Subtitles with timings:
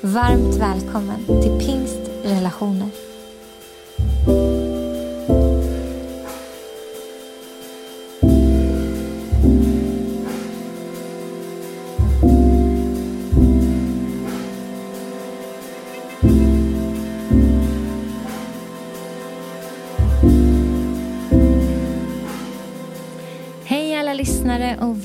[0.00, 3.07] Varmt välkommen till Pingst Relationer.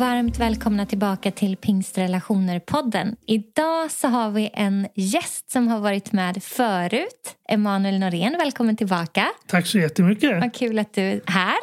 [0.03, 3.15] Varmt välkomna tillbaka till Pingstrelationer-podden.
[3.27, 7.35] Idag så har vi en gäst som har varit med förut.
[7.49, 9.27] Emanuel Norén, välkommen tillbaka.
[9.47, 10.41] Tack så jättemycket.
[10.41, 11.57] Vad kul att du är här.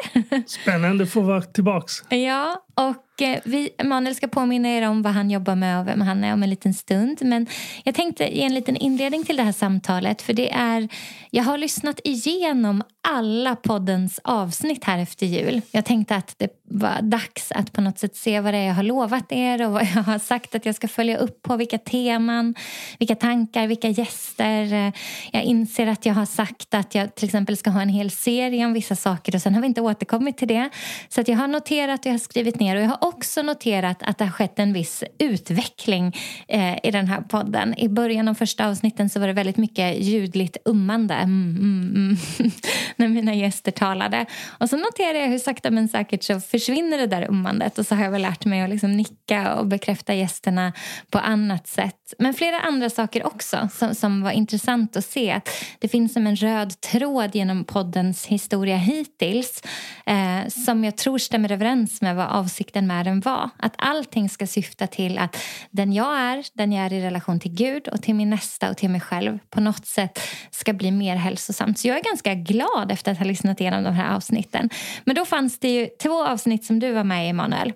[0.47, 2.03] Spännande att få vara tillbaks.
[2.09, 6.01] Ja, och eh, vi, Emanuel ska påminna er om vad han jobbar med och vem
[6.01, 7.19] han är om en liten stund.
[7.23, 7.47] Men
[7.85, 10.23] jag tänkte ge en liten inledning till det här samtalet.
[10.23, 10.89] För det är,
[11.31, 15.63] jag har lyssnat igenom alla poddens avsnitt här efter jul.
[15.71, 18.75] Jag tänkte att det var dags att på något sätt se vad det är jag
[18.75, 21.57] har lovat er och vad jag har sagt att jag ska följa upp på.
[21.57, 22.55] Vilka teman,
[22.99, 24.73] vilka tankar, vilka gäster.
[24.73, 24.93] Eh,
[25.33, 28.67] jag inser att jag har sagt att jag till exempel ska ha en hel serie
[28.67, 30.71] om vissa saker och sen har vi inte återkommit till det.
[31.09, 34.03] Så att jag har noterat och jag har skrivit ner och jag har också noterat
[34.03, 36.17] att det har skett en viss utveckling
[36.49, 37.79] eh, i den här podden.
[37.79, 42.51] I början av första avsnitten så var det väldigt mycket ljudligt ummande mm, mm, mm,
[42.97, 44.27] när mina gäster talade.
[44.49, 47.95] Och så noterar jag hur sakta men säkert så försvinner det där ummandet och så
[47.95, 50.73] har jag väl lärt mig att liksom nicka och bekräfta gästerna
[51.11, 52.15] på annat sätt.
[52.19, 55.31] Men flera andra saker också som, som var intressant att se.
[55.31, 59.63] Att det finns som en röd tråd genom poddens historia hittills
[60.07, 63.51] eh, som jag tror stämmer överens med vad avsikten med den var.
[63.57, 65.37] Att allting ska syfta till att
[65.71, 68.77] den jag är, den jag är i relation till Gud och till min nästa och
[68.77, 71.79] till mig själv på något sätt ska bli mer hälsosamt.
[71.79, 74.71] Så jag är ganska glad efter att ha lyssnat igenom de här avsnitten.
[75.05, 77.73] Men då fanns det ju två avsnitt som du var med i, Emanuel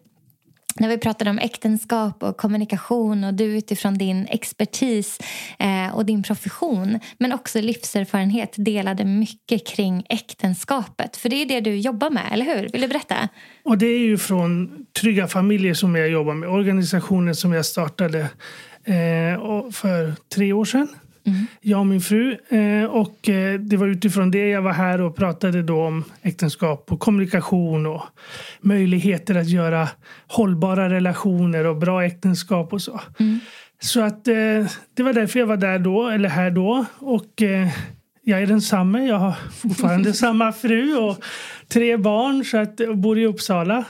[0.80, 5.18] när vi pratade om äktenskap och kommunikation och du utifrån din expertis
[5.58, 11.16] eh, och din profession men också livserfarenhet delade mycket kring äktenskapet.
[11.16, 12.68] För det är det du jobbar med, eller hur?
[12.68, 13.28] Vill du berätta?
[13.64, 14.70] Och det är ju från
[15.00, 16.48] Trygga familjer som jag jobbar med.
[16.48, 18.20] Organisationen som jag startade
[18.84, 20.88] eh, för tre år sedan.
[21.60, 22.36] Jag och min fru.
[22.48, 26.92] Eh, och eh, det var utifrån det jag var här och pratade då om äktenskap
[26.92, 28.02] och kommunikation och
[28.60, 29.88] möjligheter att göra
[30.26, 33.00] hållbara relationer och bra äktenskap och så.
[33.80, 34.34] Så att eh,
[34.94, 36.84] det var därför jag var där då, eller här då.
[36.98, 37.42] Och
[38.22, 39.06] jag är densamme.
[39.06, 41.24] Jag har fortfarande samma fru och
[41.74, 43.84] tre barn så att, och bor i Uppsala.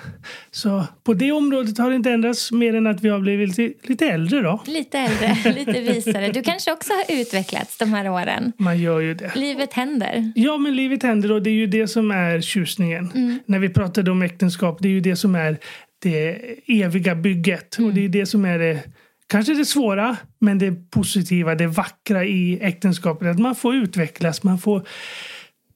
[0.51, 3.89] Så på det området har det inte ändrats mer än att vi har blivit lite,
[3.89, 4.63] lite äldre då.
[4.67, 6.33] Lite äldre, lite visare.
[6.33, 8.53] Du kanske också har utvecklats de här åren.
[8.59, 9.33] Man gör ju det.
[9.35, 10.33] Livet händer.
[10.35, 13.41] Ja, men livet händer och det är ju det som är tjusningen.
[13.47, 15.59] När vi pratade om äktenskap, det är ju det som är
[16.03, 17.79] det eviga bygget.
[17.79, 18.81] Och det är det som är det,
[19.27, 23.29] kanske det svåra, men det positiva, det vackra i äktenskapet.
[23.29, 24.87] Att man får utvecklas, man får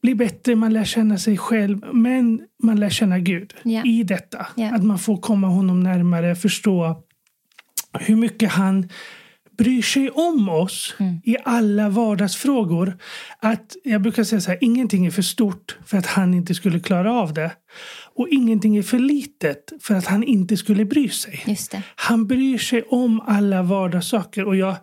[0.01, 1.79] bli bättre, man lär känna sig själv.
[1.93, 3.83] Men man lär känna Gud Ja.
[3.85, 4.47] i detta.
[4.55, 4.75] Ja.
[4.75, 7.03] Att man får komma honom närmare, förstå
[7.99, 8.89] hur mycket han
[9.57, 12.97] bryr sig om oss i alla vardagsfrågor.
[13.39, 16.79] Att jag brukar säga så här, ingenting är för stort för att han inte skulle
[16.79, 17.51] klara av det.
[18.15, 21.41] Och ingenting är för litet för att han inte skulle bry sig.
[21.95, 24.45] Han bryr sig om alla vardagssaker.
[24.45, 24.75] Och jag,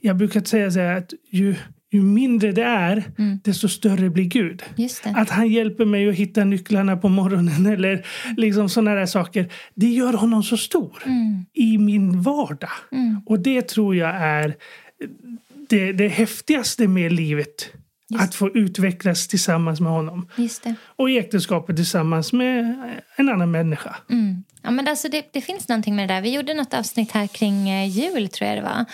[0.00, 1.54] jag brukar säga så här att ju,
[1.90, 3.04] ju mindre det är,
[3.44, 4.62] desto större blir Gud.
[4.76, 5.06] Just.
[5.06, 8.06] Att han hjälper mig att hitta nycklarna på morgonen eller
[8.36, 9.52] liksom sådana där saker.
[9.74, 11.02] Det gör honom så stor
[11.52, 12.70] i min vardag.
[13.26, 14.54] Och det tror jag är
[15.68, 17.72] det, det häftigaste med livet.
[18.18, 20.28] Att få utvecklas tillsammans med honom.
[20.36, 20.66] Just.
[20.82, 22.76] Och i äktenskapet tillsammans med
[23.16, 23.96] en annan människa.
[24.10, 24.44] Mm.
[24.62, 26.20] Ja, men alltså det, det finns någonting med det där.
[26.20, 28.84] Vi gjorde något avsnitt här kring eh, jul, tror jag det var.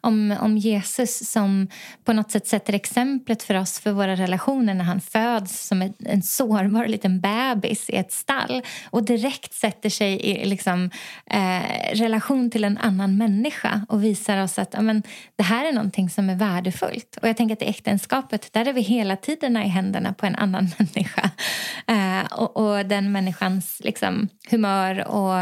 [0.00, 1.68] Om, om Jesus som
[2.04, 5.94] på något sätt sätter exemplet för oss för våra relationer när han föds som en,
[5.98, 10.90] en sårbar liten bebis i ett stall och direkt sätter sig i liksom,
[11.26, 15.02] eh, relation till en annan människa och visar oss att amen,
[15.36, 17.18] det här är någonting som är värdefullt.
[17.22, 20.36] Och jag tänker att i äktenskapet, där är vi hela tiden i händerna på en
[20.36, 21.30] annan människa.
[21.86, 25.38] Eh, och, och den människans liksom, humör och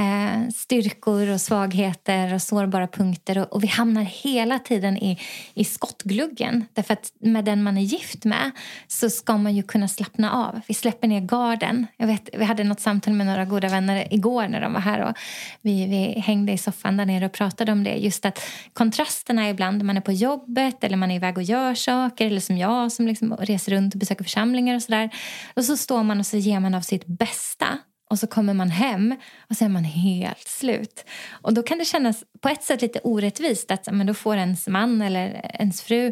[0.00, 3.38] eh, styrkor och svagheter och sårbara punkter.
[3.38, 5.18] Och, och, vi hamnar hela tiden i,
[5.54, 6.64] i skottgluggen.
[6.72, 8.50] Därför att med den man är gift med
[8.86, 10.60] så ska man ju kunna slappna av.
[10.68, 11.86] Vi släpper ner garden.
[11.96, 15.00] Jag vet, vi hade något samtal med några goda vänner igår när de var här.
[15.00, 15.16] Och
[15.60, 17.94] vi, vi hängde i soffan där nere och pratade om det.
[17.94, 18.40] Just att
[18.72, 22.26] kontrasterna ibland, man är på jobbet eller man är iväg och gör saker.
[22.26, 25.10] Eller som jag som liksom reser runt och besöker församlingar och sådär.
[25.54, 27.78] Och så står man och så ger man av sitt bästa.
[28.10, 29.16] Och så kommer man hem
[29.50, 31.04] och så är man helt slut.
[31.30, 34.68] Och då kan det kännas på ett sätt lite orättvist att men då får ens
[34.68, 36.06] man eller ens fru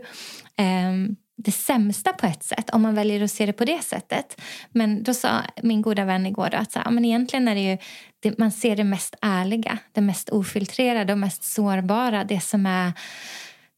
[0.57, 0.93] eh,
[1.37, 4.41] det sämsta på ett sätt om man väljer att se det på det sättet.
[4.71, 7.79] Men då sa min goda vän igår att så, men egentligen är det ju
[8.21, 12.25] det, man ser det mest ärliga, det mest ofiltrerade och mest sårbara.
[12.25, 12.93] Det som är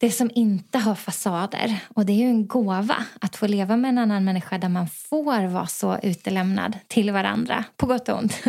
[0.00, 1.80] det som inte har fasader.
[1.94, 4.88] Och det är ju en gåva att få leva med en annan människa där man
[4.88, 8.42] får vara så utelämnad till varandra, på gott och ont.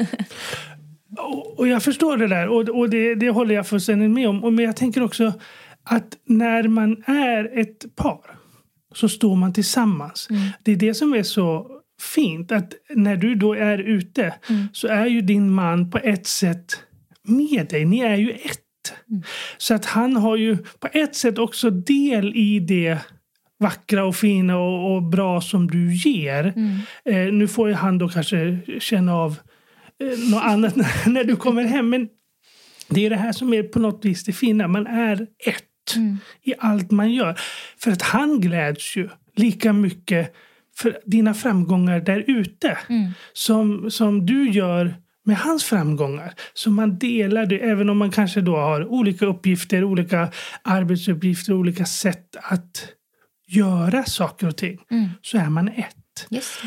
[1.58, 4.56] och jag förstår det där och, och det, det håller jag fullständigt med om.
[4.56, 5.34] Men jag tänker också
[5.84, 8.40] att när man är ett par
[8.94, 10.28] så står man tillsammans.
[10.30, 10.42] Mm.
[10.64, 11.68] Det är det som är så
[12.16, 12.52] fint.
[12.52, 14.68] Att när du då är ute mm.
[14.74, 16.84] så är ju din man på ett sätt
[17.24, 17.86] med dig.
[17.86, 18.61] Ni är ju ett.
[19.10, 19.24] Mm.
[19.58, 22.98] Så att han har ju på ett sätt också del i det
[23.60, 26.54] vackra och fina och, och bra som du ger.
[26.56, 26.78] Mm.
[27.06, 29.40] Eh, nu får ju han då kanske känna av
[30.00, 31.90] eh, något annat när, när, du kommer hem.
[31.90, 32.10] Men
[32.90, 34.68] det är det här som är på något vis det fina.
[34.68, 36.18] Man är ett mm.
[36.44, 37.40] i allt man gör.
[37.78, 40.34] För att han gläds ju lika mycket
[40.78, 43.12] för dina framgångar där ute mm.
[43.34, 44.96] som, som du gör
[45.26, 46.34] med hans framgångar.
[46.54, 50.32] Så man delar det, även om man kanske då har olika uppgifter, olika
[50.62, 52.88] arbetsuppgifter, olika sätt att
[53.48, 54.78] göra saker och ting.
[54.92, 55.10] Mm.
[55.22, 56.28] Så är man ett.
[56.30, 56.62] Just.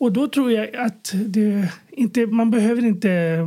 [0.00, 3.38] Och då tror jag att det inte, man behöver inte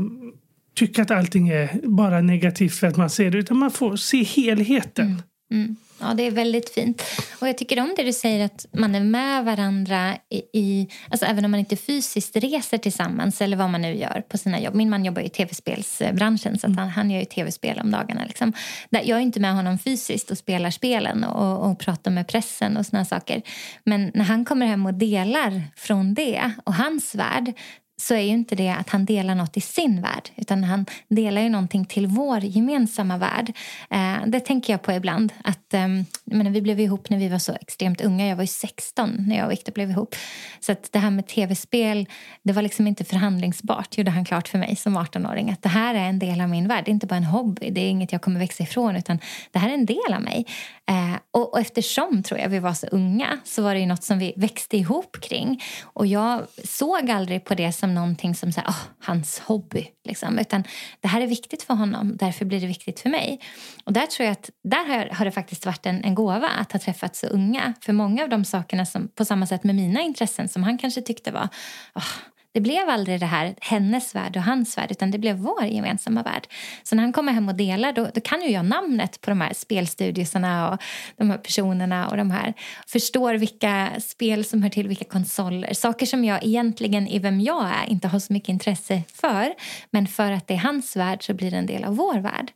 [0.75, 4.23] tycka att allting är bara negativt för att man ser det, utan man får se
[4.23, 5.06] helheten.
[5.06, 5.63] Mm.
[5.63, 5.75] Mm.
[6.00, 7.04] Ja, det är väldigt fint.
[7.40, 11.25] Och jag tycker om det du säger att man är med varandra i, i alltså
[11.25, 14.75] även om man inte fysiskt reser tillsammans eller vad man nu gör på sina jobb.
[14.75, 18.25] Min man jobbar i tv-spelsbranschen så han, han gör ju tv-spel om dagarna.
[18.25, 18.54] Liksom.
[18.90, 22.86] Jag är inte med honom fysiskt och spelar spelen och, och pratar med pressen och
[22.86, 23.42] såna saker.
[23.84, 27.54] Men när han kommer hem och delar från det och hans värld
[27.98, 31.42] så är ju inte det att han delar något i sin värld utan han delar
[31.42, 33.54] ju någonting till vår gemensamma värld.
[33.90, 35.34] Eh, det tänker jag på ibland.
[35.44, 35.88] Att, eh,
[36.25, 38.28] menar, vi blev ihop när vi var så extremt unga.
[38.28, 40.16] Jag var ju 16 när jag och Victor blev ihop.
[40.60, 42.07] Så att det här med tv-spel
[42.44, 45.50] det var liksom inte förhandlingsbart, gjorde han klart för mig som 18-åring.
[45.50, 46.86] Att det här är en del av min värld.
[46.86, 49.19] Det är inte bara en hobby, det är inget jag kommer växa ifrån utan
[49.51, 50.45] det här är en del av mig.
[50.90, 54.04] Eh, och, och eftersom tror jag vi var så unga så var det ju något
[54.04, 55.63] som vi växte ihop kring.
[55.84, 59.88] Och jag såg aldrig på det som någonting som så här, oh, hans hobby.
[60.03, 60.39] Liksom.
[60.39, 60.63] Utan
[61.01, 63.39] det här är viktigt för honom, därför blir det viktigt för mig.
[63.83, 66.71] Och där tror jag att där har, har det faktiskt varit en, en gåva att
[66.71, 67.74] ha träffat så unga.
[67.81, 71.01] För många av de sakerna som på samma sätt med mina intressen som han kanske
[71.01, 71.50] tyckte var
[71.95, 72.12] oh,
[72.53, 76.23] det blev aldrig det här hennes värld och hans värld utan det blev vår gemensamma
[76.23, 76.47] värld.
[76.83, 79.41] Så när han kommer hem och delar då, då kan ju jag namnet på de
[79.41, 80.81] här spelstudiosarna och
[81.17, 82.53] de här personerna och de här
[82.88, 85.73] förstår vilka spel som hör till vilka konsoler.
[85.73, 89.53] Saker som jag egentligen i vem jag är inte har så mycket intresse för
[89.89, 92.51] men för att det är hans värld så blir det en del av vår värld.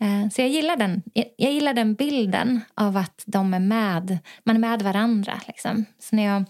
[0.00, 1.02] Eh, så jag gillar den,
[1.36, 5.40] jag gillar den bilden av att de är med, man är med varandra.
[5.46, 5.84] Liksom.
[5.98, 6.44] Så när jag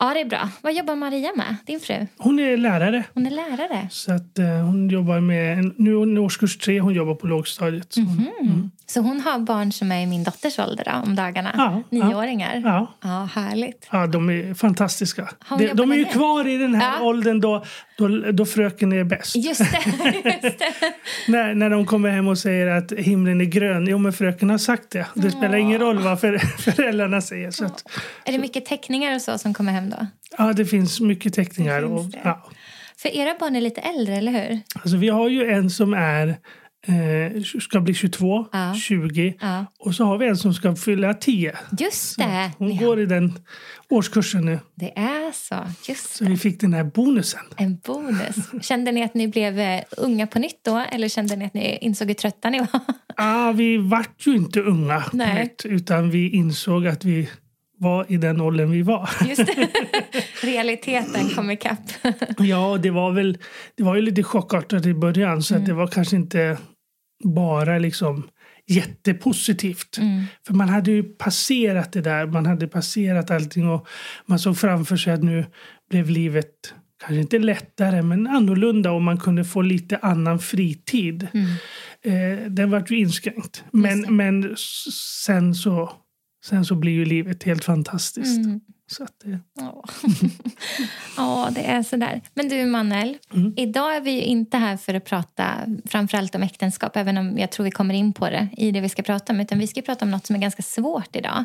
[0.00, 0.48] Ja, det är bra.
[0.62, 2.06] Vad jobbar Maria med, din fru?
[2.18, 3.04] Hon är lärare.
[3.14, 3.88] Hon är lärare?
[3.90, 7.96] Så att, uh, hon jobbar med, nu är hon årskurs tre, hon jobbar på lågstadiet.
[7.96, 8.40] Mm -hmm.
[8.40, 8.70] mm.
[8.86, 11.54] Så hon har barn som är i min dotters ålder då, om dagarna?
[11.56, 12.62] Ja, Nioåringar?
[12.64, 12.94] Ja.
[13.02, 13.28] ja.
[13.34, 13.88] Härligt.
[13.90, 15.28] Ja, de är fantastiska.
[15.58, 17.04] De, de är ju kvar i den här ja.
[17.04, 17.64] åldern då,
[17.98, 19.36] då, då fröken är bäst.
[19.36, 19.80] Just det.
[20.42, 20.72] Just det.
[21.28, 23.86] när, när de kommer hem och säger att himlen är grön.
[23.86, 25.06] Jo, men fröken har sagt det.
[25.14, 26.38] Det spelar ingen roll vad för,
[26.72, 27.50] föräldrarna säger.
[27.50, 27.84] Så att,
[28.24, 30.06] är det mycket teckningar och så som kommer hem då?
[30.38, 31.80] Ja, det finns mycket teckningar.
[31.80, 32.14] Finns.
[32.14, 32.46] Och, ja.
[32.96, 34.60] För era barn är lite äldre, eller hur?
[34.74, 36.36] Alltså, vi har ju en som är
[36.86, 38.74] eh, ska bli 22, ja.
[38.74, 39.66] 20 ja.
[39.78, 41.56] och så har vi en som ska fylla 10.
[41.78, 42.50] Just det.
[42.52, 43.38] Så hon går i den
[43.88, 44.58] årskursen nu.
[44.74, 45.54] Det är så.
[45.88, 47.40] Just så vi fick den här bonusen.
[47.56, 48.36] En bonus.
[48.62, 51.78] Kände ni att ni blev eh, unga på nytt då eller kände ni att ni
[51.80, 52.80] insåg hur trötta ni var?
[53.16, 55.42] ah, vi vart ju inte unga Nej.
[55.42, 57.28] Nytt, utan vi insåg att vi
[57.78, 59.10] var i den åldern vi var.
[59.28, 59.68] Just det.
[60.46, 61.90] Realiteten kom ikapp.
[62.38, 63.38] ja, det var väl
[63.76, 65.62] det var ju lite chockartat i början så mm.
[65.62, 66.58] att det var kanske inte
[67.24, 68.28] bara liksom
[68.66, 69.98] jättepositivt.
[69.98, 70.24] Mm.
[70.46, 73.88] För man hade ju passerat det där, man hade passerat allting och
[74.26, 75.46] man såg framför sig att nu
[75.90, 81.28] blev livet kanske inte lättare, men annorlunda och man kunde få lite annan fritid.
[81.32, 81.50] Mm.
[82.02, 83.64] Eh, den vart ju inskränkt.
[83.72, 84.56] Men, men
[85.24, 85.92] sen, så,
[86.44, 88.46] sen så blir ju livet helt fantastiskt.
[88.46, 88.60] Mm.
[88.86, 89.38] Så att det...
[91.16, 91.48] Ja.
[91.54, 92.20] det är sådär.
[92.34, 93.16] Men du, Manuel.
[93.34, 93.54] Mm.
[93.56, 95.46] Idag är vi inte här för att prata
[95.84, 98.88] framförallt om äktenskap även om jag tror vi kommer in på det i det vi
[98.88, 99.40] ska prata om.
[99.40, 101.44] Utan vi ska prata om något som är ganska svårt idag.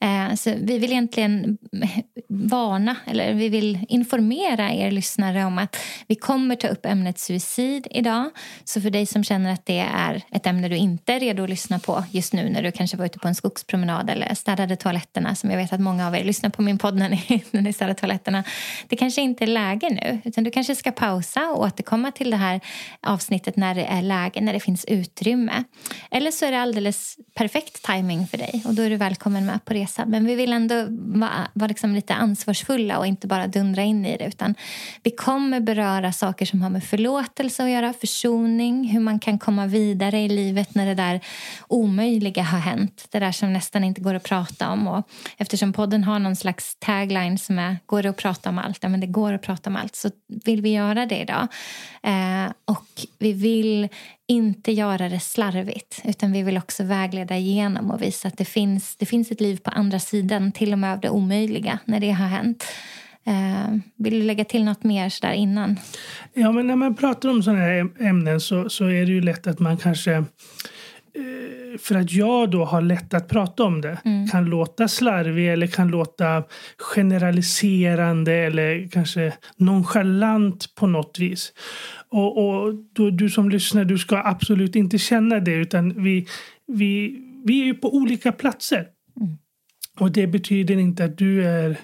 [0.00, 1.58] Eh, så vi vill egentligen
[2.28, 7.86] varna, eller vi vill informera er lyssnare om att vi kommer ta upp ämnet suicid
[7.90, 8.30] idag.
[8.64, 11.50] Så för dig som känner att det är ett ämne du inte är redo att
[11.50, 15.34] lyssna på just nu när du kanske var ute på en skogspromenad eller städade toaletterna
[15.34, 17.72] som jag vet att många av er lyssnar på min podd när ni, när ni
[17.72, 18.44] städar toaletterna.
[18.88, 22.36] Det kanske inte är läge nu, utan du kanske ska pausa och återkomma till det
[22.36, 22.60] här
[23.00, 25.64] avsnittet när det är läge, när det finns utrymme.
[26.10, 29.64] Eller så är det alldeles perfekt timing för dig och då är du välkommen med
[29.64, 30.10] på resan.
[30.10, 34.16] Men vi vill ändå vara, vara liksom lite ansvarsfulla och inte bara dundra in i
[34.16, 34.24] det.
[34.24, 34.54] Utan
[35.02, 39.66] vi kommer beröra saker som har med förlåtelse att göra, försoning, hur man kan komma
[39.66, 41.20] vidare i livet när det där
[41.68, 43.06] omöjliga har hänt.
[43.10, 44.88] Det där som nästan inte går att prata om.
[44.88, 48.78] Och eftersom podden har någon slags tagline som är går det att prata om allt?
[48.82, 49.96] Ja, men det går att prata om allt.
[49.96, 50.10] Så
[50.44, 51.48] vill vi göra det idag.
[52.02, 52.86] Eh, och
[53.18, 53.88] vi vill
[54.26, 58.96] inte göra det slarvigt utan vi vill också vägleda igenom och visa att det finns,
[58.96, 62.10] det finns ett liv på andra sidan till och med av det omöjliga när det
[62.10, 62.64] har hänt.
[63.28, 65.76] Eh, vill du lägga till något mer där innan?
[66.32, 69.46] Ja, men när man pratar om sådana här ämnen så, så är det ju lätt
[69.46, 70.22] att man kanske eh,
[71.78, 74.28] för att jag då har lätt att prata om det mm.
[74.28, 76.44] kan låta slarvig eller kan låta
[76.78, 81.52] generaliserande eller kanske nonchalant på något vis.
[82.08, 86.26] Och, och då, du som lyssnar, du ska absolut inte känna det utan vi,
[86.66, 88.86] vi, vi är ju på olika platser.
[89.20, 89.38] Mm.
[90.00, 91.78] Och det betyder inte att du är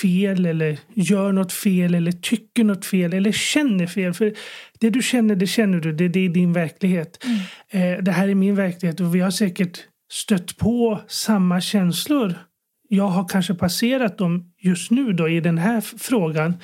[0.00, 4.14] fel eller gör något fel eller tycker något fel eller känner fel.
[4.14, 4.34] För
[4.80, 5.92] det du känner, det känner du.
[5.92, 7.24] Det, det är din verklighet.
[7.24, 7.96] Mm.
[7.98, 9.78] Eh, det här är min verklighet och vi har säkert
[10.12, 12.34] stött på samma känslor.
[12.88, 16.54] Jag har kanske passerat dem just nu då i den här frågan.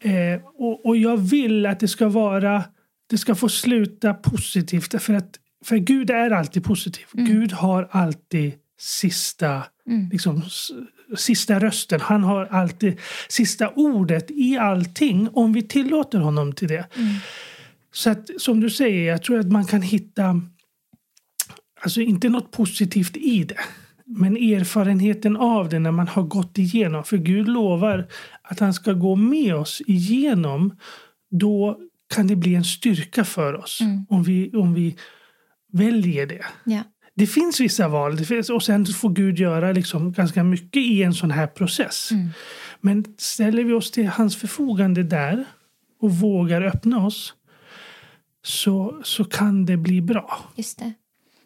[0.00, 2.64] Eh, och, och, jag vill att det ska vara,
[3.10, 5.02] det ska få sluta positivt.
[5.02, 7.04] För att för Gud är alltid positiv.
[7.14, 7.26] Mm.
[7.26, 10.08] Gud har alltid sista, mm.
[10.12, 10.42] liksom,
[11.16, 12.00] sista rösten.
[12.00, 16.86] Han har alltid sista ordet i allting om vi tillåter honom till det.
[16.96, 17.14] Mm.
[17.92, 20.40] Så att, som du säger, jag tror att man kan hitta,
[21.82, 23.60] alltså inte något positivt i det.
[24.04, 27.04] Men erfarenheten av det när man har gått igenom.
[27.04, 28.08] För Gud lovar
[28.42, 30.76] att han ska gå med oss igenom.
[31.30, 31.78] Då
[32.14, 34.06] kan det bli en styrka för oss mm.
[34.08, 34.96] om, vi, om vi
[35.72, 36.44] väljer det.
[36.64, 36.82] Ja.
[37.16, 41.02] Det finns vissa val det finns, och sen får Gud göra liksom ganska mycket i
[41.02, 42.10] en sån här process.
[42.10, 42.28] Mm.
[42.80, 45.44] Men ställer vi oss till hans förfogande där
[46.00, 47.34] och vågar öppna oss
[48.42, 50.38] så, så kan det bli bra.
[50.56, 50.92] Just det.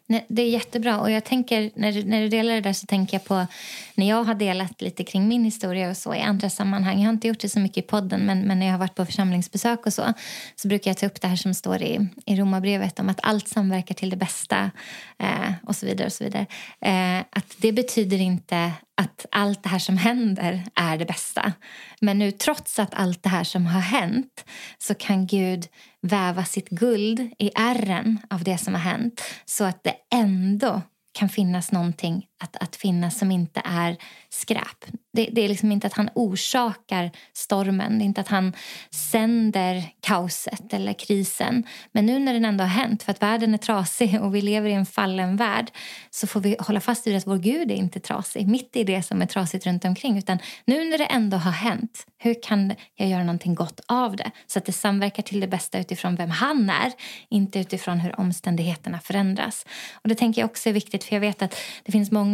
[0.07, 0.99] Nej, det är jättebra.
[0.99, 3.47] Och jag tänker, när, du, när du delar det där så tänker jag på
[3.95, 6.99] när jag har delat lite kring min historia och så i andra sammanhang.
[6.99, 8.95] Jag har inte gjort det så mycket i podden men, men när jag har varit
[8.95, 10.13] på församlingsbesök och så
[10.55, 13.47] så brukar jag ta upp det här som står i, i Romarbrevet om att allt
[13.47, 14.71] samverkar till det bästa
[15.17, 16.05] eh, och så vidare.
[16.05, 16.45] och så vidare.
[16.81, 21.53] Eh, att det betyder inte att allt det här som händer är det bästa.
[22.01, 24.45] Men nu trots att allt det här som har hänt
[24.77, 25.67] så kan Gud
[26.01, 31.29] väva sitt guld i ärren av det som har hänt så att det ändå kan
[31.29, 33.97] finnas någonting att, att finnas som inte är
[34.29, 34.85] skräp.
[35.13, 38.53] Det, det, är liksom inte att han orsakar stormen, det är inte att han
[38.91, 41.63] sänder kaoset eller krisen.
[41.91, 44.69] Men nu när den ändå har hänt, för att världen är trasig och vi lever
[44.69, 45.71] i en fallen värld
[46.09, 49.03] så får vi hålla fast vid att vår Gud är inte trasig, mitt i det
[49.03, 50.17] som är trasigt runt omkring.
[50.17, 54.31] Utan nu när det ändå har hänt, hur kan jag göra någonting gott av det?
[54.47, 56.91] Så att det samverkar till det bästa utifrån vem han är,
[57.29, 59.65] inte utifrån hur omständigheterna förändras.
[59.93, 62.24] Och det tänker jag också är viktigt, för jag vet att det finns många,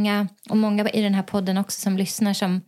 [0.50, 2.62] och många i den här podden också som lyssnar som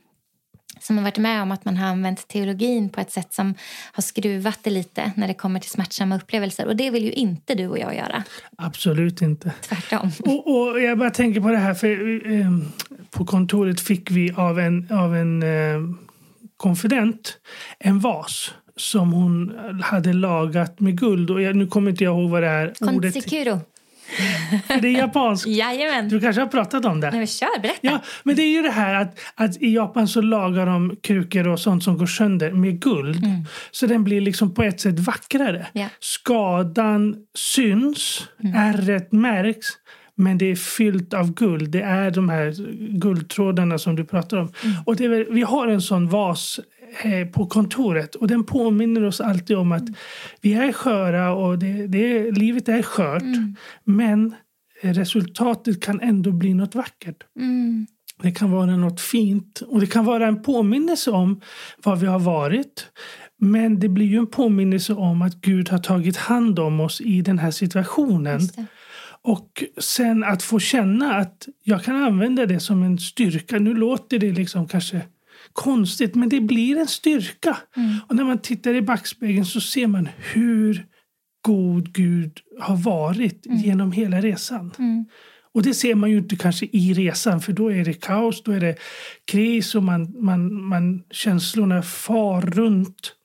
[0.80, 3.56] som har varit med om att man har använt teologin på ett sätt som
[3.92, 6.65] har skruvat det lite när det kommer till smärtsamma upplevelser.
[6.65, 8.24] Och det vill ju inte du och jag göra.
[8.58, 9.51] Absolut inte.
[9.62, 10.12] Tvärtom.
[10.20, 12.51] Och, och jag bara tänker på det här, för eh,
[13.10, 15.82] på kontoret fick vi av en, av en eh,
[16.58, 17.38] konfident
[17.80, 21.30] en vas som hon hade lagat med guld.
[21.30, 22.74] Och jag, nu kommer inte jag ihåg vad det är.
[22.80, 23.60] Konsikuro.
[24.67, 25.48] Är det japanskt?
[25.48, 26.10] Jajamän.
[26.10, 27.12] Du kanske har pratat om det?
[27.12, 27.79] Nej, kör, berätta.
[27.81, 31.48] Ja, men det är ju det här att, att i Japan så lagar de krukor
[31.48, 33.25] och sånt som går sönder med guld.
[33.25, 33.45] Mm.
[33.72, 35.67] Så den blir liksom på ett sätt vackrare.
[35.74, 35.88] Ja.
[36.00, 38.55] Skadan syns, mm.
[38.55, 39.67] ärret märks.
[40.15, 41.72] Men det är fyllt av guld.
[41.72, 42.53] Det är de här
[43.00, 44.51] guldtrådarna som du pratar om.
[44.63, 44.75] Mm.
[44.86, 46.60] Och är, vi har en sån vas
[47.34, 49.84] på kontoret och den påminner oss alltid om att
[50.42, 53.22] vi är sköra och det, det, livet är skört.
[53.22, 53.56] Mm.
[53.84, 54.36] Men
[54.82, 57.24] resultatet kan ändå bli något vackert.
[57.40, 57.88] Mm.
[58.22, 61.42] Det kan vara något fint och det kan vara en påminnelse om
[61.84, 62.88] vad vi har varit.
[63.38, 67.22] Men det blir ju en påminnelse om att Gud har tagit hand om oss i
[67.22, 68.42] den här situationen.
[69.22, 73.60] Och sen att få känna att jag kan använda det som en styrka.
[73.60, 75.02] Nu låter det liksom kanske
[75.53, 77.57] konstigt, men det blir en styrka.
[77.75, 77.95] Mm.
[78.07, 80.86] Och när man tittar i backspegeln så ser man hur
[81.41, 83.57] god Gud har varit mm.
[83.57, 84.72] genom hela resan.
[84.79, 85.05] Mm.
[85.53, 88.51] Och det ser man ju inte kanske i resan för då är det kaos, då
[88.51, 88.75] är det
[89.25, 93.15] kris och man, man, man, känslorna far runt.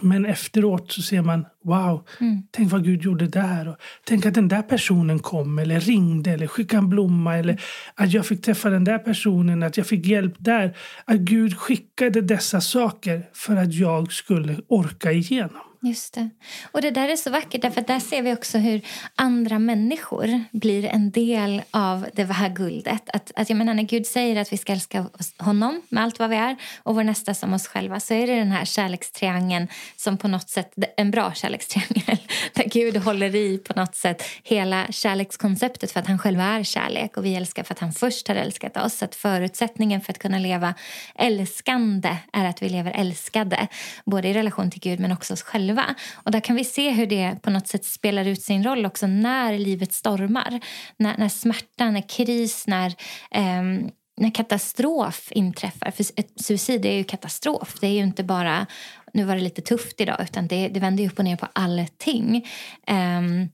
[0.00, 2.42] Men efteråt så ser man, wow, mm.
[2.50, 3.68] tänk vad Gud gjorde där.
[3.68, 7.36] Och tänk att den där personen kom eller ringde eller skickade en blomma.
[7.36, 7.60] Eller
[7.94, 10.76] att jag fick träffa den där personen, att jag fick hjälp där.
[11.04, 15.71] Att Gud skickade dessa saker för att jag skulle orka igenom.
[15.84, 16.30] Just det.
[16.72, 18.80] Och det där är så vackert, därför där ser vi också hur
[19.14, 23.02] andra människor blir en del av det här guldet.
[23.06, 25.06] Att, att jag menar, när Gud säger att vi ska älska
[25.38, 28.34] honom med allt vad vi är och vår nästa som oss själva så är det
[28.34, 32.18] den här kärlekstriangeln som på något sätt, en bra kärlekstriangel
[32.54, 37.16] där Gud håller i på något sätt hela kärlekskonceptet för att han själv är kärlek
[37.16, 38.94] och vi älskar för att han först har älskat oss.
[38.94, 40.74] Så att förutsättningen för att kunna leva
[41.14, 43.68] älskande är att vi lever älskade
[44.04, 45.94] både i relation till Gud men också oss själva själva.
[46.14, 49.06] Och där kan vi se hur det på något sätt spelar ut sin roll också
[49.06, 50.60] när livet stormar.
[50.96, 52.88] När, när smärta, när kris, när
[53.30, 53.62] eh,
[54.16, 55.90] när katastrof inträffar.
[55.90, 57.76] För ett suicid är ju katastrof.
[57.80, 58.66] Det är ju inte bara
[59.12, 62.46] nu var det lite tufft idag utan det, det vänder upp och ner på allting.
[62.90, 63.48] Um,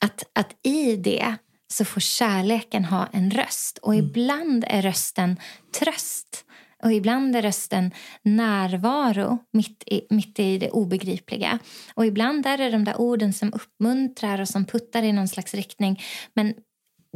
[0.00, 1.36] att, att i det
[1.72, 4.06] så får kärleken ha en röst och mm.
[4.06, 5.36] ibland är rösten
[5.78, 6.45] tröst.
[6.82, 7.90] Och ibland är rösten
[8.22, 11.58] närvaro mitt i, mitt i det obegripliga.
[11.94, 15.54] Och ibland är det de där orden som uppmuntrar och som puttar i någon slags
[15.54, 16.02] riktning.
[16.34, 16.54] Men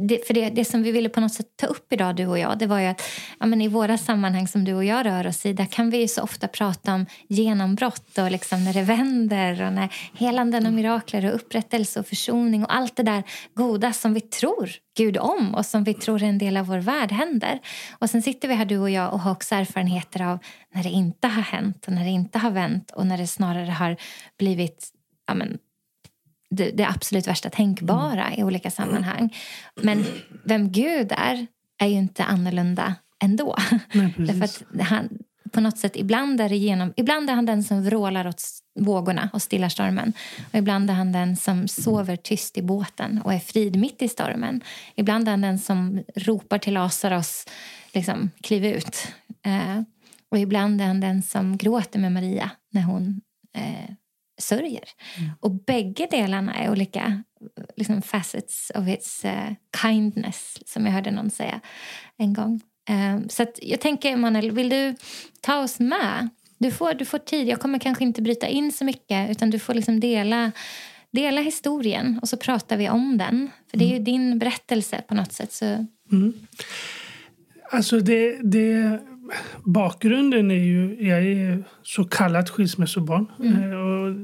[0.07, 2.39] det, för det, det som vi ville på något sätt ta upp idag, du och
[2.39, 3.01] jag, det var ju att
[3.39, 6.07] ja, men i våra sammanhang som du och jag rör oss i, där kan vi
[6.07, 11.25] så ofta prata om genombrott och liksom när det vänder och när helanden och mirakler
[11.25, 15.65] och upprättelse och försoning och allt det där goda som vi tror Gud om och
[15.65, 17.59] som vi tror är en del av vår värld händer.
[17.99, 20.39] Och sen sitter vi här du och jag och har också erfarenheter av
[20.73, 23.71] när det inte har hänt och när det inte har vänt och när det snarare
[23.71, 23.97] har
[24.37, 24.91] blivit
[25.27, 25.57] ja, men,
[26.51, 28.39] det, det absolut värsta tänkbara mm.
[28.39, 29.35] i olika sammanhang.
[29.81, 30.05] Men
[30.43, 31.47] vem Gud är,
[31.79, 33.55] är ju inte annorlunda ändå.
[33.93, 35.09] Nej, Därför att han,
[35.51, 38.43] på något sätt, ibland är, det genom, ibland är han den som vrålar åt
[38.79, 40.13] vågorna och stillar stormen.
[40.51, 44.07] Och ibland är han den som sover tyst i båten och är frid mitt i
[44.07, 44.63] stormen.
[44.95, 47.45] Ibland är han den som ropar till Lazarus,
[47.93, 49.07] liksom, kliv ut.
[49.45, 49.81] Eh,
[50.29, 53.21] och ibland är han den som gråter med Maria när hon
[53.55, 53.95] eh,
[54.41, 54.83] sörjer.
[55.17, 55.31] Mm.
[55.39, 57.23] Och bägge delarna är olika
[57.77, 61.59] liksom facets of its uh, kindness, som jag hörde någon säga
[62.17, 62.61] en gång.
[62.89, 64.95] Um, så jag tänker, Emanuel, vill du
[65.41, 66.29] ta oss med?
[66.57, 67.47] Du får, du får tid.
[67.47, 70.51] Jag kommer kanske inte bryta in så mycket, utan du får liksom dela
[71.11, 73.49] Dela historien och så pratar vi om den.
[73.71, 74.03] För det är ju mm.
[74.03, 75.53] din berättelse på något sätt.
[75.53, 75.65] Så...
[76.11, 76.33] Mm.
[77.71, 78.99] Alltså det, det,
[79.63, 81.07] bakgrunden är ju...
[81.07, 83.25] Jag är så kallat skilsmässobarn.
[83.39, 83.71] Mm.
[83.71, 84.15] Eh, och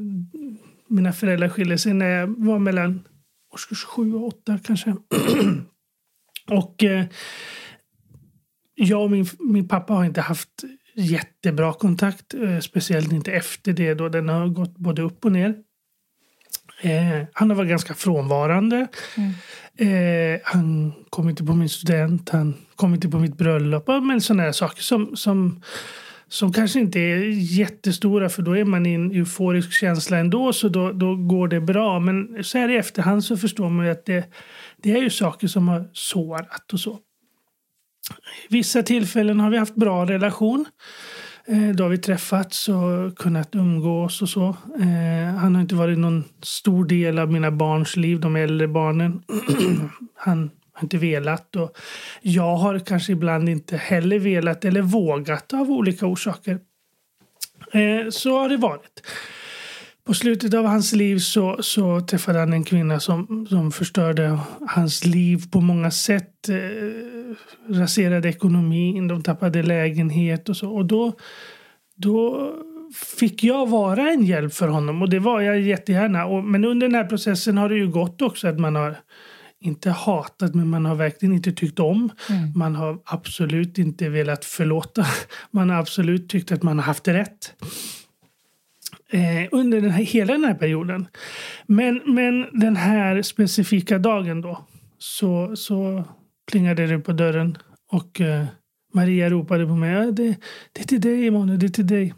[0.90, 3.08] mina föräldrar skilde sig när jag var mellan
[3.54, 4.96] årskurs sju och åtta kanske.
[6.52, 7.06] och eh,
[8.76, 10.64] jag och min, min pappa har inte haft
[10.96, 12.34] jättebra kontakt.
[12.34, 13.94] Eh, speciellt inte efter det.
[13.94, 15.56] då Den har gått både upp och ner.
[16.82, 18.88] Eh, han har varit ganska frånvarande.
[19.18, 19.32] Mm.
[19.78, 23.88] Eh, han kom inte på min student, han kom inte på mitt bröllop.
[23.88, 25.62] Men sådana saker som, som,
[26.28, 27.18] som kanske inte är
[27.60, 31.62] jättestora för då är man i en euforisk känsla ändå så då, då går det
[31.62, 32.00] bra.
[32.00, 34.34] Men så här i efterhand så förstår man ju att det,
[34.84, 37.00] det är ju saker som har sårat och så.
[38.50, 40.66] Vissa tillfällen har vi haft bra relation.
[41.50, 44.48] Eh, då har vi träffats och kunnat umgås och så.
[44.80, 49.24] Eh, han har inte varit någon stor del av mina barns liv, de äldre barnen.
[50.16, 51.78] han har inte velat och
[52.22, 56.60] jag har kanske ibland inte heller velat eller vågat av olika orsaker.
[57.72, 59.02] Eh, så har det varit.
[60.06, 65.06] På slutet av hans liv så, så träffade han en kvinna som, som förstörde hans
[65.06, 66.50] liv på många sätt.
[67.70, 70.72] Raserade ekonomin, de tappade lägenhet och så.
[70.72, 71.14] Och då,
[71.96, 72.52] då
[73.20, 76.26] fick jag vara en hjälp för honom och det var jag jättegärna.
[76.26, 78.96] Och, men under den här processen har det ju gått också att man har
[79.60, 82.10] inte hatat, men man har verkligen inte tyckt om.
[82.30, 82.52] Mm.
[82.56, 85.06] Man har absolut inte velat förlåta.
[85.52, 87.54] Man har absolut tyckt att man har haft rätt.
[89.10, 91.08] Eh, under den här, hela den här perioden.
[91.68, 94.66] Men, men den här specifika dagen då
[94.98, 96.04] så, så
[96.52, 97.58] plingade det på dörren
[97.92, 98.46] och eh,
[98.94, 100.12] Maria ropade på mig.
[100.12, 100.36] Det,
[100.72, 102.14] det är till dig Emanuel, det är till dig.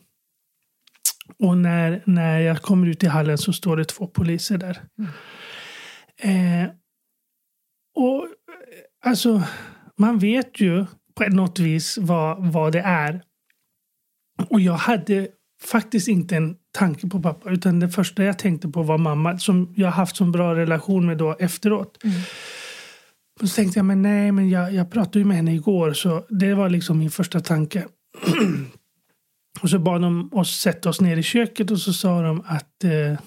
[1.39, 4.81] Och när, när jag kommer ut i hallen så står det två poliser där.
[6.21, 6.69] Eh,
[7.95, 8.27] och
[9.05, 9.43] alltså,
[9.97, 13.21] man vet ju på något vis vad, vad det är.
[14.49, 15.27] Och jag hade
[15.63, 17.51] faktiskt inte en tanke på pappa.
[17.51, 19.37] Utan det första jag tänkte på var mamma.
[19.37, 22.03] Som jag haft så bra relation med då efteråt.
[22.03, 22.21] Mm.
[23.41, 25.93] Och så tänkte jag, men nej, men jag, jag pratade ju med henne igår.
[25.93, 27.87] Så det var liksom min första tanke.
[29.61, 32.83] och så bad de oss sätta oss ner i köket och så sa de att
[32.83, 33.19] eh,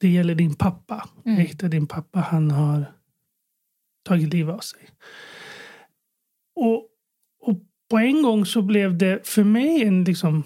[0.00, 1.08] det gäller din pappa.
[1.24, 1.38] Mm.
[1.38, 2.92] Jag hittade din pappa, han har
[4.08, 4.80] tagit livet av sig.
[6.56, 6.86] Och,
[7.40, 7.58] och
[7.90, 10.42] på en gång så blev det för mig en liksom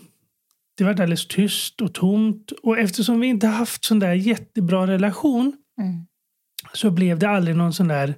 [0.77, 2.51] det var alldeles tyst och tomt.
[2.51, 6.07] Och eftersom vi inte haft sån där jättebra relation Mm.
[6.73, 8.15] så blev det aldrig någon sån där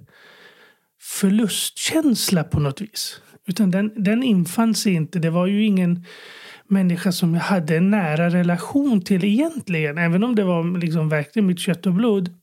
[1.07, 3.21] förlustkänsla på något vis.
[3.47, 5.19] Utan den, den infann sig inte.
[5.19, 6.05] Det var ju ingen
[6.69, 9.99] människa som jag hade en nära relation till egentligen.
[9.99, 12.35] Även om det var liksom verkligen mitt kött och blod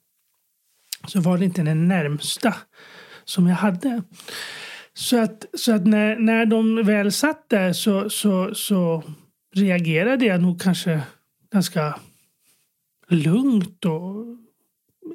[1.07, 2.55] så var det inte den närmsta
[3.23, 4.01] som jag hade.
[4.93, 9.03] Så att, så att när, när de väl satt där så, så, så
[9.55, 11.01] reagerade jag nog kanske
[11.53, 11.99] ganska
[13.07, 14.25] lugnt och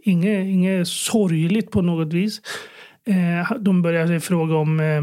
[0.03, 2.41] inget, inget sorgligt på något vis.
[3.09, 5.03] Eh, de började fråga om, eh,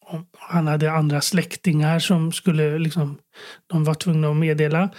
[0.00, 3.18] om han hade andra släktingar som skulle liksom,
[3.66, 4.90] de var tvungna att meddela.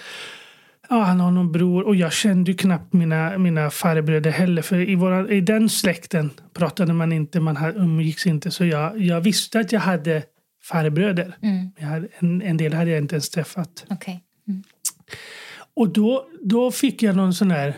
[0.90, 4.62] Ja, han har någon bror och jag kände ju knappt mina, mina farbröder heller.
[4.62, 8.52] För i, våra, i den släkten pratade man inte, man umgicks inte.
[8.52, 10.24] Så jag, jag visste att jag hade
[10.64, 11.36] farbröder.
[11.42, 11.72] Mm.
[11.78, 13.86] Jag hade, en, en del hade jag inte ens träffat.
[13.90, 14.24] Okej.
[14.48, 14.64] Mm.
[15.76, 17.74] Och då, då fick jag någon sån här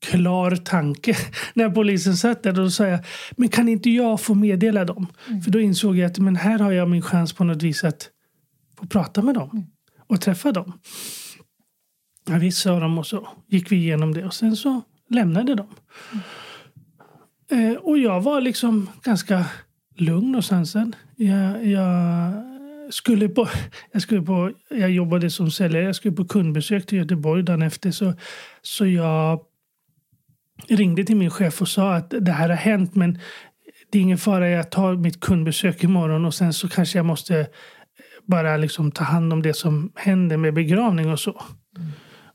[0.00, 1.16] klar tanke
[1.54, 2.52] när polisen satt där.
[2.52, 3.00] Då sa jag,
[3.36, 5.06] men kan inte jag få meddela dem?
[5.44, 8.08] För då insåg jag att men här har jag min chans på något vis att
[8.78, 9.66] få prata med dem
[10.06, 10.72] och träffa dem.
[12.28, 15.66] Ja, visst sa de och så gick vi igenom det och sen så lämnade de.
[17.50, 19.44] Eh, och jag var liksom ganska
[19.96, 20.96] lugn och sansad.
[21.16, 22.32] Jag, jag,
[22.90, 23.48] skulle på,
[23.92, 25.84] jag, skulle på, jag jobbade som säljare.
[25.84, 27.90] Jag skulle på kundbesök till Göteborg dagen efter.
[27.90, 28.14] Så,
[28.62, 29.40] så jag
[30.68, 33.18] ringde till min chef och sa att det här har hänt men
[33.90, 34.48] det är ingen fara.
[34.48, 37.46] Jag tar mitt kundbesök imorgon och sen så kanske jag måste eh,
[38.26, 41.42] bara liksom ta hand om det som händer med begravning och så.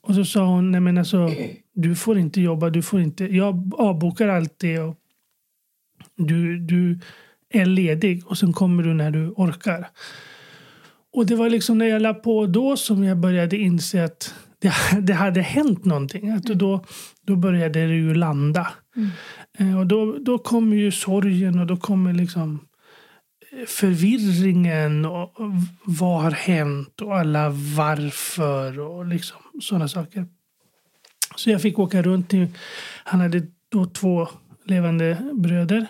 [0.02, 1.30] Och så sa hon, nej men alltså,
[1.74, 4.96] du får inte jobba, du får inte, jag avbokar allt det och
[6.18, 7.00] du, du
[7.50, 9.88] är ledig och sen kommer du när du orkar.
[11.14, 14.74] Och det var liksom när jag la på då som jag började inse att det,
[15.02, 16.30] det hade hänt någonting.
[16.30, 16.86] Att då,
[17.26, 18.68] då började det ju landa.
[19.58, 22.68] Eh, Och då, då kommer ju sorgen och då kommer liksom
[23.52, 25.52] eh, förvirringen och och
[25.84, 30.28] vad har hänt och alla varför och liksom sådana saker.
[31.36, 32.48] Så jag fick åka runt till,
[33.04, 34.28] han hade då två
[34.66, 35.88] levande bröder.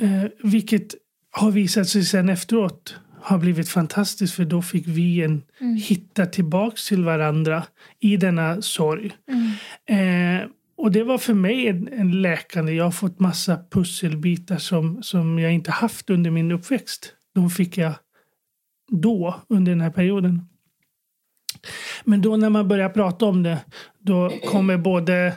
[0.00, 0.94] Eh, vilket
[1.30, 5.42] har visat sig sen efteråt har blivit fantastiskt för då fick vi en
[5.76, 7.64] hitta tillbaks till varandra
[8.00, 9.12] i denna sorg.
[9.86, 12.72] Eh, och det var för mig en, en läkande.
[12.72, 17.14] Jag har fått massa pusselbitar som, som jag inte haft under min uppväxt.
[17.34, 17.94] De fick jag
[18.90, 20.46] då, under den här perioden.
[22.04, 23.58] Men då när man börjar prata om det,
[23.98, 25.34] då kommer både,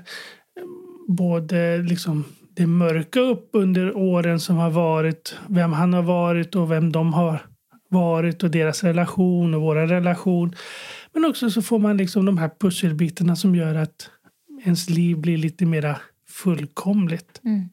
[1.08, 6.72] både liksom det mörka upp under åren som har varit, vem han har varit och
[6.72, 7.42] vem de har
[7.94, 10.56] varit och deras relation och vår relation.
[11.14, 14.10] Men också så får man liksom de här pusselbitarna som gör att
[14.66, 17.42] ens liv blir lite mera fullkomligt.
[17.44, 17.70] Mm.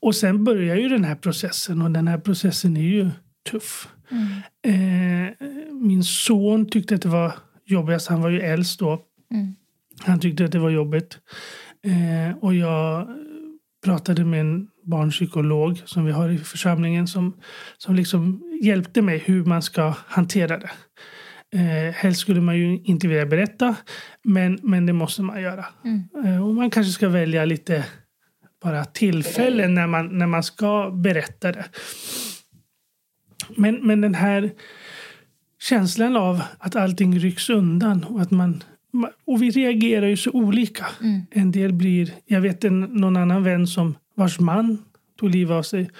[0.00, 3.10] Och sen börjar ju den här processen och den här processen är ju
[3.50, 3.88] tuff.
[4.62, 7.32] Eh, min son tyckte att det var
[7.64, 8.08] jobbigast.
[8.08, 9.02] Han var ju äldst då.
[9.30, 9.54] Mm.
[10.00, 11.18] Han tyckte att det var jobbigt.
[11.82, 13.08] Eh, och jag
[13.84, 17.36] pratade med en barnpsykolog som vi har i församlingen som,
[17.78, 20.70] som liksom hjälpte mig hur man ska hantera det.
[21.52, 23.76] Eh, helst skulle man ju inte vilja berätta,
[24.24, 25.66] men, men det måste man göra.
[26.24, 27.84] Eh, och man kanske ska välja lite
[28.62, 31.64] bara tillfällen när man, när man ska berätta det.
[33.56, 34.50] Men, men den här
[35.62, 38.62] känslan av att allting rycks undan och att man
[39.26, 40.86] och vi reagerar ju så olika.
[41.02, 41.20] Mm.
[41.30, 42.12] En del blir...
[42.26, 44.78] Jag vet en, någon annan vän som vars man
[45.20, 45.90] tog livet av sig.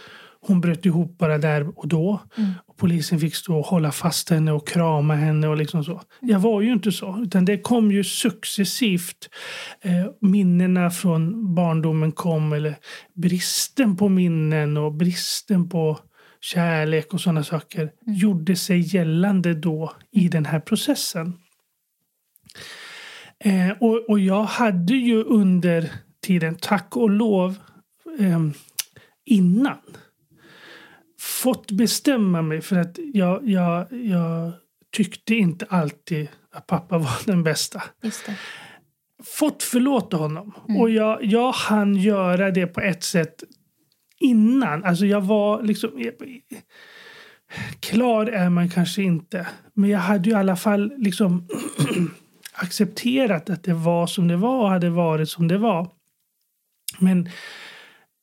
[0.43, 2.21] Hon bröt ihop bara där och då.
[2.37, 2.51] Mm.
[2.67, 5.49] Och polisen fick stå och hålla fast henne och krama henne.
[5.49, 6.01] och liksom så.
[6.21, 7.23] Jag var ju inte så.
[7.23, 9.29] Utan det kom ju successivt.
[9.83, 12.53] Eh, minnena från barndomen kom.
[12.53, 12.77] Eller
[13.15, 15.99] bristen på minnen och bristen på
[16.41, 21.33] kärlek och sådana saker gjorde sig gällande då i den här processen.
[23.45, 25.91] Eh, och, och jag hade ju under
[26.23, 27.59] tiden, tack och lov,
[28.19, 28.41] eh,
[29.25, 29.79] innan
[31.21, 34.53] fått bestämma mig för att jag, jag, jag
[34.93, 37.83] tyckte inte alltid att pappa var den bästa.
[39.25, 40.53] Fått förlåta honom.
[40.79, 43.45] Och jag, jag hann göra det på ett sätt
[44.21, 44.85] innan.
[44.85, 46.11] Alltså jag var liksom...
[47.81, 49.47] Klar är man kanske inte.
[49.75, 51.49] Men jag hade ju i alla fall liksom
[52.53, 55.91] accepterat att det var som det var och hade varit som det var.
[56.99, 57.29] Men,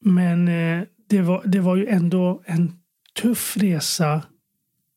[0.06, 2.74] men eh, det, var, det var ju ändå en
[3.22, 4.24] tuff resa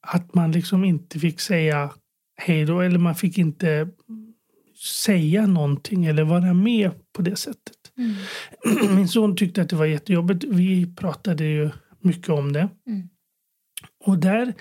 [0.00, 1.90] att man liksom inte fick säga
[2.36, 3.88] hej då eller man fick inte
[5.04, 7.76] säga någonting eller vara med på det sättet.
[7.98, 8.94] Mm.
[8.96, 10.44] Min son tyckte att det var jättejobbigt.
[10.44, 12.68] Vi pratade ju mycket om det.
[12.86, 13.08] Mm.
[14.04, 14.54] Och där,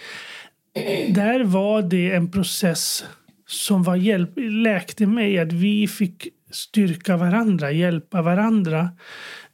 [1.13, 3.05] där var det en process
[3.47, 5.39] som var hjälp, läkte mig.
[5.39, 8.89] Att vi fick styrka varandra, hjälpa varandra.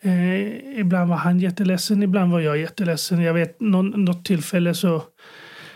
[0.06, 3.22] Eh, ibland var han jätteledsen, ibland var jag jätteledsen.
[3.22, 5.04] Jag vet någon, något tillfälle så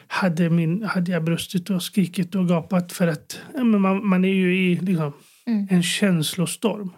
[0.07, 4.33] hade, min, hade jag brustit och skrikit och gapat för att men man, man är
[4.33, 5.13] ju i liksom,
[5.49, 5.67] Mm.
[5.69, 6.91] en känslostorm.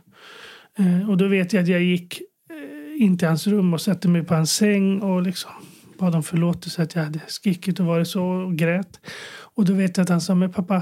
[0.77, 4.07] Eh, och då vet jag att jag gick eh, in till hans rum och satte
[4.07, 5.51] mig på hans säng och liksom
[5.99, 8.99] bad om förlåtelse att jag hade skrikit och varit så och grät.
[9.55, 10.75] Och då vet jag att han sa, men pappa,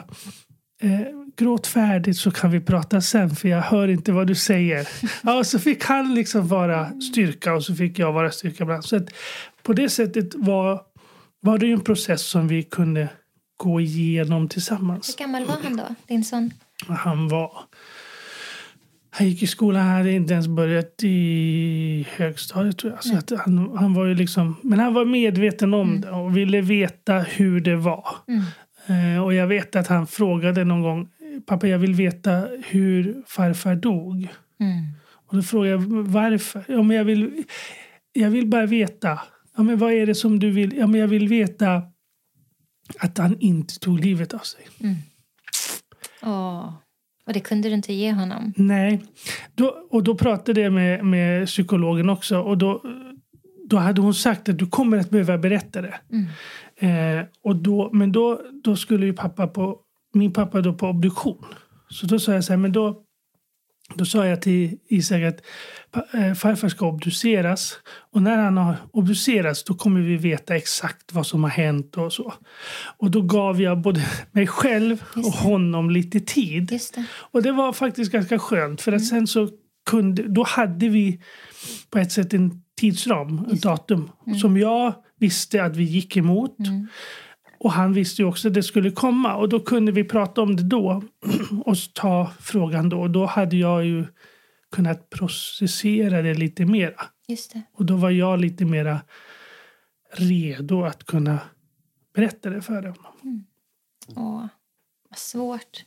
[0.81, 1.01] eh,
[1.39, 4.87] gråt färdigt så kan vi prata sen för jag hör inte vad du säger.
[5.23, 8.85] ja, och så fick han liksom vara styrka och så fick jag vara styrka ibland.
[8.85, 9.09] Så att
[9.63, 10.81] på det sättet var,
[11.39, 13.09] var det ju en process som vi kunde
[13.57, 15.15] gå igenom tillsammans.
[15.17, 16.51] Hur gammal var han då, din son?
[16.87, 17.51] Han var...
[19.11, 23.03] Han gick i skolan, han hade inte ens börjat i högstadiet tror jag.
[23.03, 26.61] Så att han, han var ju liksom, men han var medveten om det och ville
[26.61, 28.07] veta hur det var.
[28.27, 28.43] Mm.
[28.89, 31.09] Eh, och jag vet att han frågade någon gång,
[31.45, 34.27] pappa jag vill veta hur farfar dog.
[34.59, 34.85] Mm.
[35.27, 36.63] Och då frågade jag varför.
[36.67, 37.43] Ja, men jag, vill,
[38.13, 39.19] jag vill bara veta.
[39.57, 40.77] Ja, men vad är det som du vill?
[40.77, 41.83] Ja, men jag vill veta
[42.99, 44.61] att han inte tog livet av sig.
[46.21, 46.73] Åh.
[47.25, 48.53] Och det kunde du inte ge honom?
[48.55, 49.03] Nej.
[49.55, 52.39] Då, och då pratade jag med, med psykologen också.
[52.39, 52.83] Och då,
[53.69, 55.99] då hade hon sagt att du kommer att behöva berätta det.
[56.11, 57.19] Mm.
[57.19, 59.79] Eh, och då, men då, då skulle ju pappa på,
[60.13, 61.45] min pappa då på obduktion.
[61.89, 63.03] Så då sa jag så här, men då,
[63.95, 65.41] då sa jag till Isak att
[66.13, 67.77] eh, farfar ska obduceras.
[68.11, 72.13] Och när han har obducerats då kommer vi veta exakt vad som har hänt och
[72.13, 72.33] så.
[72.97, 76.65] Och då gav jag både mig själv och honom lite tid.
[76.65, 77.05] Det.
[77.09, 79.49] Och det var faktiskt ganska skönt för att sen så
[79.89, 81.21] kunde, då hade vi
[81.89, 84.09] på ett sätt en tidsram, ett datum
[84.41, 86.59] som jag visste att vi gick emot.
[86.59, 86.87] Mm.
[87.59, 90.55] Och han visste ju också att det skulle komma och då kunde vi prata om
[90.55, 91.03] det då
[91.65, 93.01] och ta frågan då.
[93.01, 94.05] Och då hade jag ju
[94.71, 97.05] kunnat processera det lite mera.
[97.27, 97.61] Just det.
[97.73, 99.01] Och då var jag lite mera
[100.13, 101.39] redo att kunna
[102.15, 103.45] berätta det för honom.
[104.15, 104.45] Åh.
[105.09, 105.85] Vad svårt.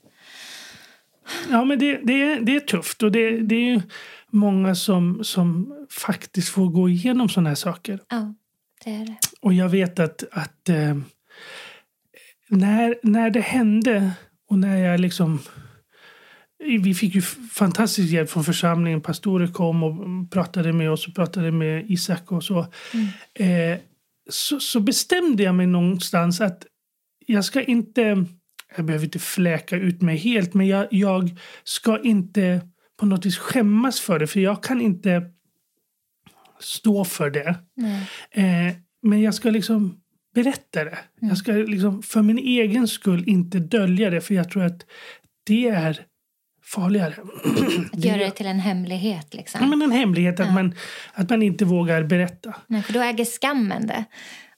[1.50, 3.80] Ja, men det, det, är, det är tufft och det, det är ju
[4.30, 8.00] många som, som faktiskt får gå igenom sådana här saker.
[8.08, 8.34] Ja,
[8.84, 9.16] det är det.
[9.40, 10.96] Och jag vet att, att eh,
[12.52, 14.10] när, när det hände
[14.50, 15.38] och när jag liksom...
[16.64, 19.00] Vi fick ju fantastisk hjälp från församlingen.
[19.00, 22.58] Pastorer kom och pratade med oss och pratade med Isak och så.
[23.34, 23.78] Eh,
[24.30, 26.66] så, så bestämde jag mig någonstans att
[27.26, 28.24] jag ska inte...
[28.76, 31.30] Jag behöver inte fläka ut mig helt, men jag, jag
[31.64, 32.60] ska inte
[33.00, 34.26] på något vis skämmas för det.
[34.26, 35.22] För jag kan inte
[36.60, 37.48] stå för det.
[38.30, 40.01] Eh, men jag ska liksom
[40.34, 40.98] berätta det.
[41.20, 44.86] Jag ska liksom för min egen skull inte dölja det för jag tror att
[45.46, 46.06] det är
[46.64, 47.14] farligare.
[47.92, 49.34] Att göra det till en hemlighet.
[49.34, 49.60] Liksom.
[49.60, 50.74] Ja, men en hemlighet att, man,
[51.14, 52.54] att man inte vågar berätta.
[52.66, 54.04] Nej, för då äger skammen det.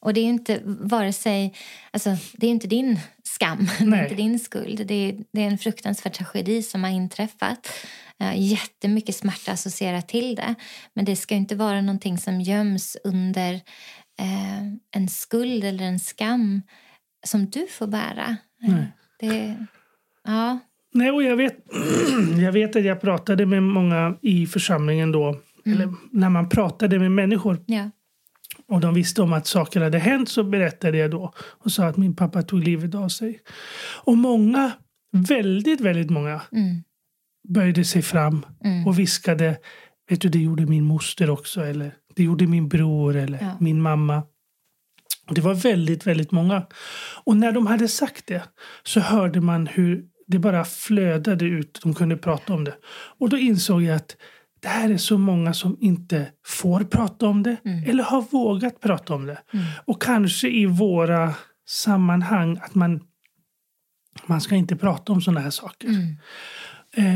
[0.01, 1.55] Och det är ju inte vare sig...
[1.91, 4.03] Alltså, det är inte din skam, det är Nej.
[4.03, 4.87] inte din skuld.
[4.87, 7.71] Det är, det är en fruktansvärd tragedi som har inträffat.
[8.35, 10.55] Jättemycket smärta associerat till det.
[10.95, 13.61] Men det ska inte vara någonting som göms under
[14.21, 14.63] eh,
[15.01, 16.63] en skuld eller en skam
[17.27, 18.37] som du får bära.
[18.63, 18.93] Eh, Nej.
[19.21, 19.57] Det,
[20.25, 20.59] ja,
[20.97, 21.57] Nej, och jag vet,
[22.43, 25.41] jag vet att jag pratade med många i församlingen då.
[25.67, 27.91] Eller när man pratade med människor Ja.
[28.69, 31.97] och de visste om att saker hade hänt så berättade jag då och sa att
[31.97, 33.41] min pappa tog livet av sig.
[34.05, 34.73] Och många,
[35.13, 36.83] väldigt, väldigt många Mm.
[37.49, 38.87] böjde sig fram Mm.
[38.87, 39.57] och viskade
[40.11, 41.61] Vet du, det gjorde min moster också.
[41.65, 43.57] Eller det gjorde min bror eller Ja.
[43.61, 44.23] min mamma.
[45.29, 46.67] Och det var väldigt, väldigt många.
[47.25, 48.43] Och när de hade sagt det
[48.83, 51.81] så hörde man hur det bara flödade ut.
[51.83, 52.75] De kunde prata om det.
[53.19, 54.17] Och då insåg jag att
[54.61, 57.91] det här är så många som inte får prata om det Mm.
[57.91, 59.39] eller har vågat prata om det.
[59.53, 59.65] Mm.
[59.87, 61.35] Och kanske i våra
[61.69, 63.01] sammanhang att man,
[64.27, 65.89] man ska inte prata om sådana här saker.
[65.89, 66.17] Mm.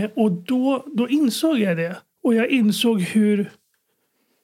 [0.05, 1.97] Eh, och då, då insåg jag det.
[2.25, 3.51] Och jag insåg hur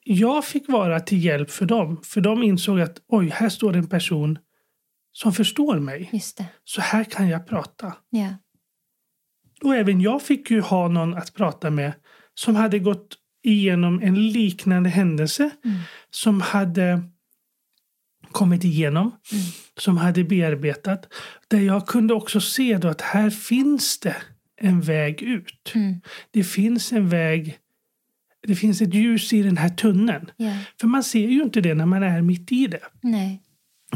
[0.04, 2.00] jag fick vara till hjälp för dem.
[2.04, 4.38] För de insåg att oj, här står en person
[5.12, 6.08] som förstår mig.
[6.64, 7.92] Så här kan jag prata.
[8.10, 8.28] Ja.
[9.62, 11.92] Och även jag fick ju ha någon att prata med
[12.34, 15.50] som hade gått igenom en liknande händelse.
[15.64, 15.78] Mm.
[16.10, 17.02] Som hade
[18.32, 19.06] kommit igenom.
[19.32, 19.44] Mm.
[19.76, 21.12] Som hade bearbetat.
[21.48, 24.16] Där jag kunde också se då att här finns det
[24.56, 25.72] en väg ut.
[25.74, 26.00] Mm.
[26.30, 27.58] Det finns en väg.
[28.46, 30.30] Det finns ett ljus i den här tunneln.
[30.36, 30.58] Ja.
[30.80, 32.80] För man ser ju inte det när man är mitt i det.
[33.00, 33.42] Nej.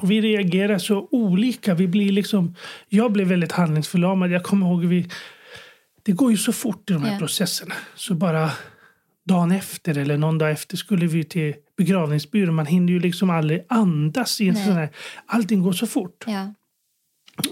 [0.01, 1.75] Och vi reagerar så olika.
[1.75, 2.55] Vi blir liksom,
[2.89, 4.31] jag blev väldigt handlingsförlamad.
[4.31, 5.09] Jag kommer ihåg vi,
[6.03, 7.19] det går ju så fort i de här Ja.
[7.19, 7.75] processerna.
[7.95, 8.51] Så bara
[9.29, 12.55] dagen efter eller någon dag efter skulle vi till begravningsbyrån.
[12.55, 14.89] Man hinner ju liksom aldrig andas i en sån här,
[15.27, 16.25] allting går så fort.
[16.27, 16.55] Ja.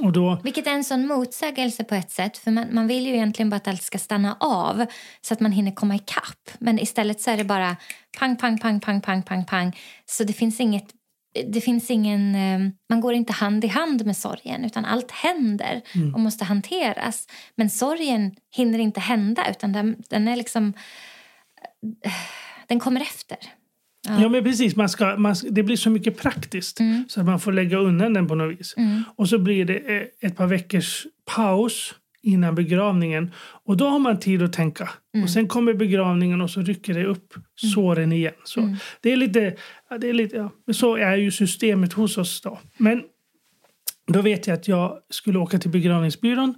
[0.00, 2.38] Och då, Vilket är en sån motsägelse på ett sätt.
[2.38, 4.86] För man, man vill ju egentligen bara att allt ska stanna av
[5.20, 6.50] så att man hinner komma ikapp.
[6.58, 7.76] Men istället så är det bara
[8.18, 9.76] pang, pang, pang, pang, pang, pang, pang.
[10.06, 10.84] Så det finns inget
[11.46, 15.82] det finns ingen, eh, man går inte hand i hand med sorgen utan allt händer
[15.94, 16.14] Mm.
[16.14, 17.26] och måste hanteras.
[17.56, 20.72] Men sorgen hinner inte hända utan den, den är liksom
[22.04, 22.12] eh,
[22.66, 23.38] den kommer efter.
[24.06, 24.22] Ja.
[24.22, 26.80] ja men precis, man ska, man, det blir så mycket praktiskt.
[26.80, 27.04] Mm.
[27.08, 28.74] Så att man får lägga undan den på något vis.
[28.76, 29.02] Mm.
[29.16, 33.30] Och så blir det eh, ett par veckors paus innan begravningen.
[33.64, 34.88] Och då har man tid att tänka.
[35.14, 35.24] Mm.
[35.24, 38.34] Och sen kommer begravningen och så rycker det upp såren igen.
[38.44, 38.76] Så Mm.
[39.00, 39.54] det är lite,
[40.00, 40.72] det är lite ja.
[40.72, 42.58] Så är ju systemet hos oss då.
[42.76, 43.02] Men
[44.06, 46.54] då vet jag att jag skulle åka till begravningsbyrån.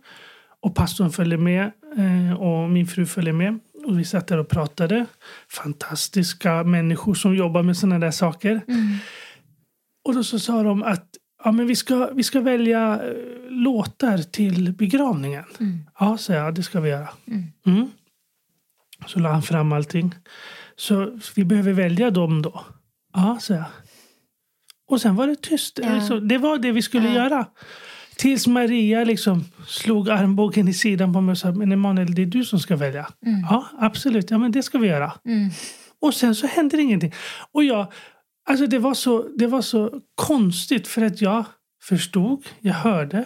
[0.60, 3.58] Och pastorn följde med eh, och min fru följde med.
[3.88, 5.06] Och vi satt där och pratade.
[5.48, 8.60] Fantastiska människor som jobbar med såna där saker.
[8.68, 8.94] Mm.
[10.04, 11.06] Och då så sa de att
[11.44, 15.44] ja, men vi, ska, vi ska välja eh, låtar till begravningen.
[15.60, 15.78] Mm.
[16.00, 17.08] Ja, sa jag, det ska vi göra.
[17.26, 17.42] Mm.
[17.66, 17.90] Mm.
[19.06, 20.14] Så la han fram allting.
[20.76, 22.64] Så vi behöver välja dem då.
[23.14, 23.64] Ja, sa jag.
[24.88, 25.78] Och sen var det tyst.
[25.82, 25.88] Ja.
[25.90, 27.14] Alltså, det var det vi skulle Ja.
[27.14, 27.46] göra.
[28.18, 32.26] Tills Maria liksom slog armbågen i sidan på mig och sa men Emanuel, det är
[32.26, 33.08] du som ska välja.
[33.26, 33.40] Mm.
[33.40, 34.30] Ja, absolut.
[34.30, 35.12] Ja, men det ska vi göra.
[35.24, 35.50] Mm.
[36.00, 37.12] Och sen så hände ingenting.
[37.52, 37.92] Och jag,
[38.48, 41.44] alltså det, var så, det var så konstigt för att jag
[41.82, 43.24] förstod, jag hörde.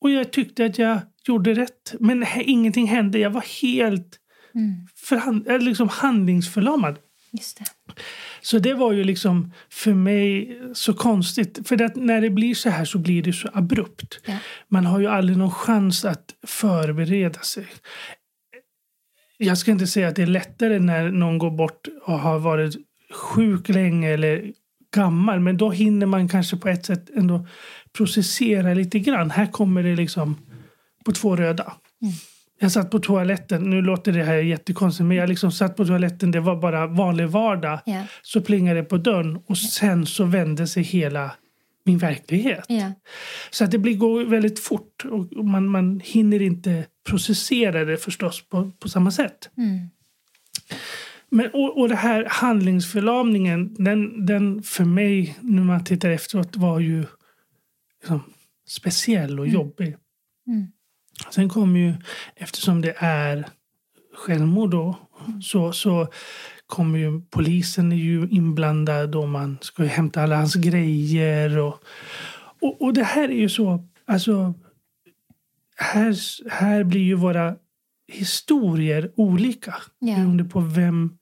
[0.00, 1.94] Och jag tyckte att jag gjorde rätt.
[2.00, 3.18] Men ingenting hände.
[3.18, 4.20] Jag var helt
[4.56, 4.86] Mm.
[4.94, 6.98] förhand, eller liksom handlingsförlamad.
[7.32, 7.64] Just det.
[8.44, 11.68] Så det var ju liksom för mig så konstigt.
[11.68, 14.20] För att när det blir så här så blir det så abrupt.
[14.26, 14.36] Ja.
[14.68, 17.66] Man har ju aldrig någon chans att förbereda sig.
[19.38, 22.76] Jag ska inte säga att det är lättare när någon går bort och har varit
[23.12, 24.52] sjuk länge eller
[24.94, 25.40] gammal.
[25.40, 27.46] Men då hinner man kanske på ett sätt ändå
[27.92, 29.30] processera lite grann.
[29.30, 30.36] Här kommer det liksom
[31.04, 31.72] på två röda.
[32.02, 32.14] Mm.
[32.58, 33.70] Jag satt på toaletten.
[33.70, 36.30] Nu låter det här jättekonstigt men jag liksom satt på toaletten.
[36.30, 37.80] Det var bara vanlig vardag.
[37.86, 38.06] Ja.
[38.22, 41.30] Så plingade det på dörren och sen så vände sig hela
[41.84, 42.64] min verklighet.
[42.68, 42.92] Ja.
[43.50, 48.48] Så att det blir, går väldigt fort och man, man hinner inte processera det förstås
[48.48, 49.50] på, på samma sätt.
[49.56, 49.88] Mm.
[51.30, 56.80] Men, och, och det här handlingsförlamningen, den, den för mig när man tittar efteråt var
[56.80, 57.04] ju
[58.00, 58.22] liksom,
[58.68, 59.54] speciell och Mm.
[59.54, 59.96] jobbig.
[60.46, 60.66] Mm.
[61.30, 61.94] Sen kom ju,
[62.36, 63.48] eftersom det är
[64.14, 64.96] självmord då,
[65.42, 66.08] så, så
[66.66, 71.58] kommer ju polisen är ju inblandad och man ska hämta alla hans grejer.
[71.58, 71.82] Och,
[72.60, 74.54] och, och det här är ju så, alltså,
[75.76, 76.16] här,
[76.50, 77.56] här blir ju våra
[78.12, 80.16] historier olika Ja.
[80.16, 81.18] beroende på vem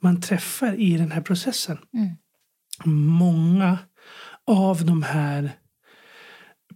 [0.00, 1.78] man träffar i den här processen.
[1.94, 2.16] Mm.
[3.08, 3.78] Många
[4.46, 5.52] av de här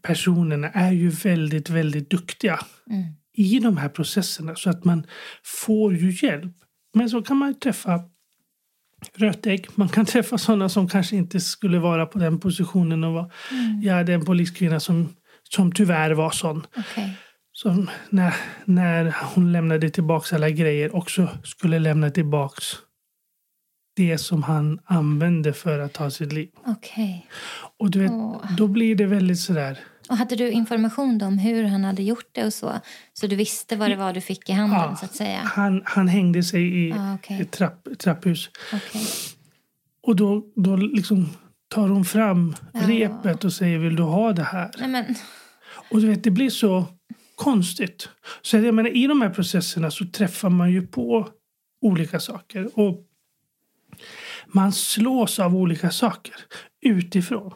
[0.05, 3.05] personerna är ju väldigt, väldigt duktiga Mm.
[3.33, 5.07] i de här processerna så att man
[5.45, 6.53] får ju hjälp.
[6.95, 8.01] Men så kan man träffa
[9.15, 9.67] rötägg.
[9.75, 13.05] Man kan träffa sådana som kanske inte skulle vara på den positionen.
[13.05, 13.31] Och vara.
[13.51, 13.83] Mm.
[13.83, 15.09] Jag hade en poliskvinna som,
[15.51, 16.67] som tyvärr var sån.
[16.77, 17.17] Okej.
[17.53, 18.35] som när,
[18.65, 22.63] när hon lämnade tillbaka alla grejer också skulle lämna tillbaka
[23.97, 26.49] det som han använde för att ta sitt liv.
[26.67, 27.27] Okej.
[27.79, 28.57] Och du vet, Åh.
[28.57, 29.79] då blir det väldigt sådär...
[30.09, 32.81] Och hade du information om hur han hade gjort det och så?
[33.13, 34.97] Så du visste vad det var du fick i handen Ja.
[34.97, 35.39] så att säga?
[35.39, 37.41] Han, han hängde sig i Ah, okej.
[37.41, 38.51] ett trapp, trapphus.
[38.73, 39.03] Okej.
[40.03, 41.29] Och då, då liksom
[41.69, 42.81] tar hon fram Ja.
[42.89, 44.71] repet och säger vill du ha det här?
[44.79, 45.15] Nej men,
[45.91, 46.85] Och du vet, det blir så
[47.37, 48.09] konstigt.
[48.43, 51.29] Så jag menar, i de här processerna så träffar man ju på
[51.81, 52.79] olika saker.
[52.79, 53.01] Och
[54.47, 56.35] man slås av olika saker
[56.81, 57.53] utifrån.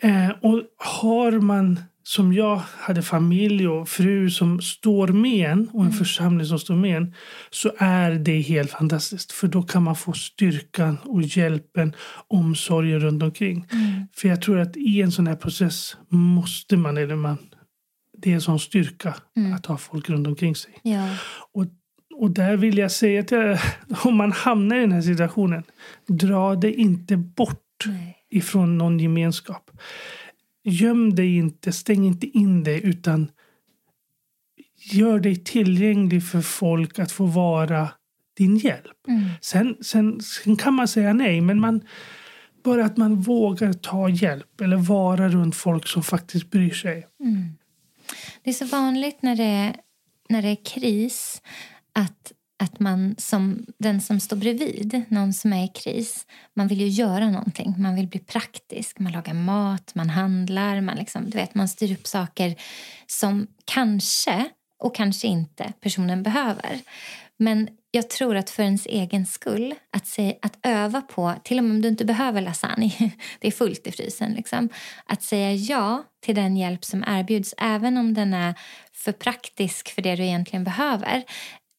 [0.00, 5.84] Eh, och har man, som jag hade familj och fru som står med en och
[5.84, 7.14] en församling som står med en
[7.50, 9.32] så är det helt fantastiskt.
[9.32, 11.94] För då kan man få styrkan och hjälpen,
[12.28, 13.66] omsorgen runt omkring.
[14.16, 17.38] För jag tror att i en sån här process måste man, eller man,
[18.18, 19.14] det är en sån styrka
[19.56, 20.78] att ha folk runt omkring sig.
[20.82, 21.16] ja.
[21.52, 21.64] Och,
[22.16, 23.58] och där vill jag säga att jag,
[24.04, 25.62] om man hamnar i den här situationen,
[26.08, 28.23] dra det inte bort Nej.
[28.36, 29.70] Ifrån någon gemenskap.
[30.64, 33.30] Göm dig inte, stäng inte in dig, utan
[34.92, 37.88] gör dig tillgänglig för folk att få vara
[38.36, 39.08] din hjälp.
[39.08, 39.28] Mm.
[39.40, 41.80] Sen, sen, sen kan man säga nej, men man,
[42.64, 47.06] bara att man vågar ta hjälp eller vara runt folk som faktiskt bryr sig.
[47.20, 47.58] Mm.
[48.42, 49.76] Det är så vanligt när det är,
[50.28, 51.42] när det är kris
[51.92, 52.32] att,
[52.64, 56.88] att man som den som står bredvid, någon som är i kris, man vill ju
[56.88, 57.74] göra någonting.
[57.78, 58.98] Man vill bli praktisk.
[58.98, 62.54] Man lagar mat, man handlar, man, liksom, du vet, man styr upp saker
[63.06, 64.44] som kanske
[64.78, 66.80] och kanske inte personen behöver.
[67.36, 71.64] Men jag tror att för ens egen skull, att, se, att öva på, till och
[71.64, 72.92] med om du inte behöver lasagne,
[73.38, 74.68] det är fullt i frysen, liksom,
[75.06, 78.54] att säga ja till den hjälp som erbjuds, även om den är
[78.92, 81.24] för praktisk för det du egentligen behöver.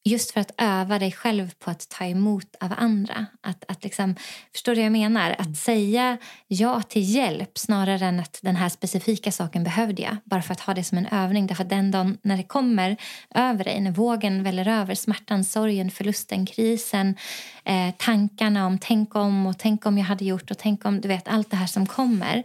[0.06, 3.26] Just för att öva dig själv på att ta emot av andra.
[3.40, 4.14] Att, att liksom,
[4.52, 5.36] förstår du vad jag menar?
[5.38, 10.16] Att säga ja till hjälp snarare än att den här specifika saken behövde jag.
[10.24, 11.46] Bara för att ha det som en övning.
[11.46, 12.96] Därför att den dagen när det kommer
[13.34, 17.16] över dig, när vågen väller över, smärtan, sorgen, förlusten, krisen,
[17.64, 21.08] eh, tankarna om tänk om och tänk om jag hade gjort och tänk om, du
[21.08, 22.42] vet allt det här som kommer.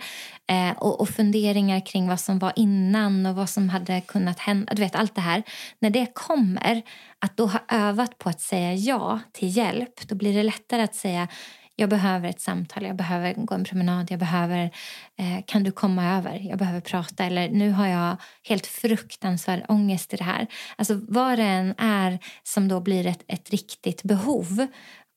[0.51, 4.73] Eh, och, och funderingar kring vad som var innan och vad som hade kunnat hända.
[4.73, 5.43] Du vet allt det här.
[5.79, 6.81] När det kommer,
[7.19, 10.95] att då ha övat på att säga ja till hjälp, då blir det lättare att
[10.95, 11.27] säga
[11.75, 14.71] jag behöver ett samtal, jag behöver gå en promenad, jag behöver,
[15.17, 20.13] eh, kan du komma över, jag behöver prata eller nu har jag helt fruktansvärd ångest
[20.13, 20.47] i det här.
[20.75, 24.67] Alltså vad det än är som då blir ett, ett riktigt behov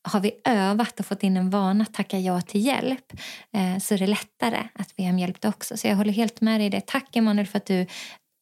[0.04, 3.12] har vi övat och fått in en vana att tacka ja till hjälp
[3.52, 5.76] eh, så är det lättare att be om hjälp då också.
[5.76, 6.86] Så jag håller helt med dig i det.
[6.86, 7.86] Tack Emanuel för att du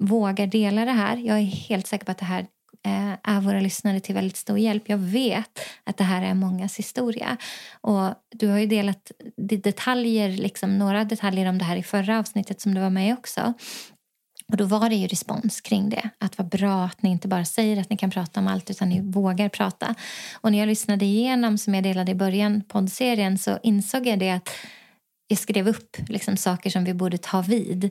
[0.04, 1.16] vågar dela det här.
[1.16, 2.46] Jag är helt säker på att det här
[2.86, 4.82] eh, är våra lyssnare till väldigt stor hjälp.
[4.86, 7.36] Jag vet att det här är mångas historia.
[7.80, 12.60] Och du har ju delat detaljer, liksom, några detaljer om det här i förra avsnittet
[12.60, 13.54] som du var med i också.
[14.52, 16.10] Och då var det ju respons kring det.
[16.18, 18.88] Att vad bra att ni inte bara säger att ni kan prata om allt utan
[18.88, 19.94] ni vågar prata.
[20.40, 24.30] Och när jag lyssnade igenom, som jag delade i början, poddserien så insåg jag det
[24.30, 24.48] att
[25.28, 27.84] jag skrev upp liksom, saker som vi borde ta vid.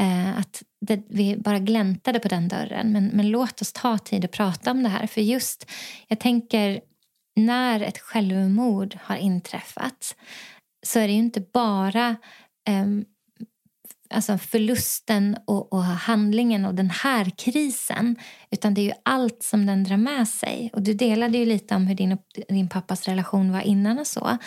[0.00, 2.92] Eh, att det, vi bara gläntade på den dörren.
[2.92, 5.06] Men, men låt oss ta tid och prata om det här.
[5.06, 5.70] För just,
[6.08, 6.80] jag tänker,
[7.36, 10.16] när ett självmord har inträffat
[10.86, 12.16] så är det ju inte bara
[12.68, 12.86] eh,
[14.10, 18.16] alltså förlusten och, och handlingen och den här krisen.
[18.50, 20.70] Utan det är ju allt som den drar med sig.
[20.72, 24.06] Och du delade ju lite om hur din, och din pappas relation var innan och
[24.06, 24.38] så.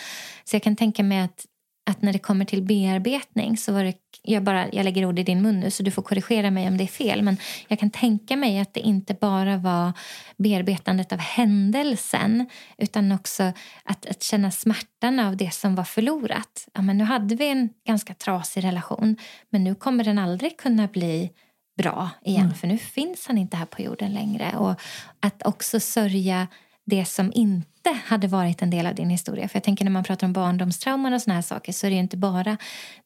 [0.44, 1.46] Så jag kan tänka mig att,
[1.86, 5.22] att när det kommer till bearbetning så var det, jag, bara, jag lägger ord i
[5.22, 7.22] din mun nu så du får korrigera mig om det är fel.
[7.22, 7.36] Men
[7.68, 9.92] jag kan tänka mig att det inte bara var
[10.36, 12.46] bearbetandet av händelsen
[12.78, 13.52] utan också
[13.84, 16.68] att, att känna smärtan av det som var förlorat.
[16.74, 19.16] Ja, men nu hade vi en ganska trasig relation
[19.50, 21.30] men nu kommer den aldrig kunna bli
[21.76, 22.54] bra igen Mm.
[22.54, 24.56] för nu finns han inte här på jorden längre.
[24.56, 24.80] Och
[25.20, 26.46] att också sörja
[26.86, 29.48] det som inte hade varit en del av din historia.
[29.48, 31.94] För jag tänker när man pratar om barndomstrauman och såna här saker så är det
[31.94, 32.56] ju inte bara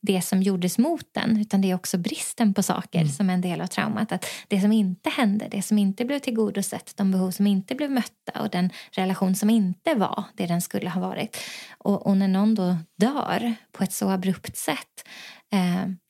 [0.01, 3.41] det som gjordes mot den utan det är också bristen på saker som är en
[3.41, 4.13] del av traumat.
[4.13, 7.91] Att det som inte hände, det som inte blev tillgodosett, de behov som inte blev
[7.91, 11.37] mötta och den relation som inte var det den skulle ha varit.
[11.79, 15.09] Och, och när någon då dör på ett så abrupt sätt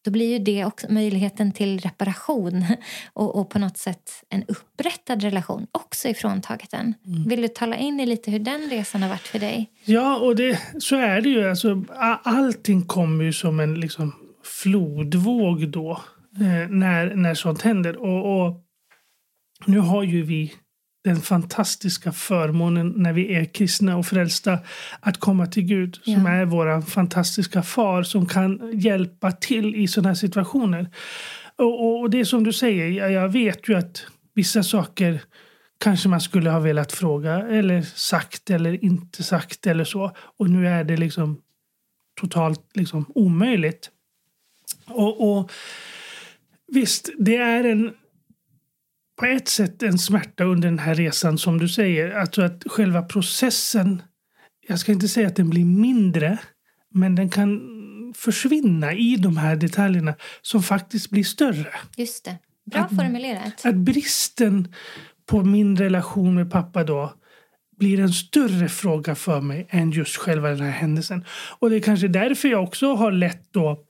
[0.04, 2.64] då blir ju det också möjligheten till reparation
[3.12, 6.94] och, och på något sätt en upprättad relation också ifråntaget en.
[7.26, 9.70] Vill du tala in i lite hur den resan har varit för dig?
[9.84, 11.48] Ja, och det, så är det ju.
[11.50, 11.84] Alltså,
[12.22, 14.14] allting kommer ju som en liksom,
[14.44, 15.90] flodvåg då
[16.40, 17.96] eh, när, när sånt händer.
[17.96, 18.64] Och, och
[19.66, 20.52] nu har ju vi
[21.04, 24.58] den fantastiska förmånen när vi är kristna och frälsta
[25.00, 26.28] att komma till Gud som Ja.
[26.30, 30.90] är vår fantastiska far som kan hjälpa till i sådana här situationer.
[31.56, 35.22] Och, och, och det är som du säger, jag, jag vet ju att vissa saker
[35.80, 40.12] kanske man skulle ha velat fråga eller sagt eller inte sagt eller så.
[40.38, 41.40] Och nu är det liksom
[42.20, 43.90] totalt liksom omöjligt.
[44.86, 45.50] Och, och
[46.72, 47.94] visst, det är en
[49.18, 52.10] på ett sätt en smärta under den här resan som du säger.
[52.10, 54.02] Alltså att själva processen,
[54.68, 56.38] jag ska inte säga att den blir mindre,
[56.94, 57.60] men den kan
[58.16, 61.68] försvinna i de här detaljerna som faktiskt blir större.
[61.96, 62.38] Just det.
[62.70, 63.64] Bra Att- formulerat.
[63.66, 64.74] Att bristen
[65.26, 67.14] på min relation med pappa då
[67.78, 71.24] blir en större fråga för mig än just själva den här händelsen.
[71.58, 73.84] Och det är kanske därför jag också har lätt då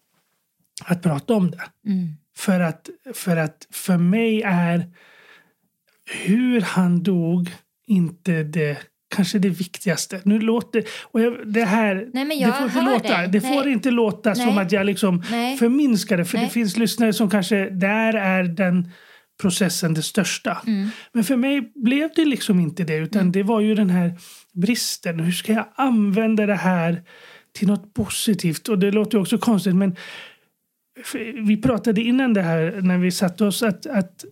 [0.85, 1.63] att prata om det.
[1.87, 2.09] Mm.
[2.37, 4.87] För att, för att för mig är
[6.11, 7.51] hur han dog
[7.87, 8.79] inte det
[9.15, 10.21] kanske det viktigaste.
[10.25, 13.29] Nu låter och jag, det här Nej, det får inte låta, dig.
[13.29, 13.73] det får Nej.
[13.73, 14.59] inte låta som Nej.
[14.59, 15.23] att jag liksom
[15.59, 16.25] förminskar det.
[16.25, 18.91] För det finns lyssnare som kanske där är den
[19.41, 20.63] processen det största.
[20.67, 20.89] Mm.
[21.13, 24.19] Men för mig blev det liksom inte det utan det var ju den här
[24.53, 25.21] bristen.
[25.21, 27.03] Hur ska jag använda det här
[27.59, 28.69] till något positivt?
[28.69, 29.97] Och det låter ju också konstigt men
[31.47, 34.25] vi pratade innan det här när vi satte oss att, att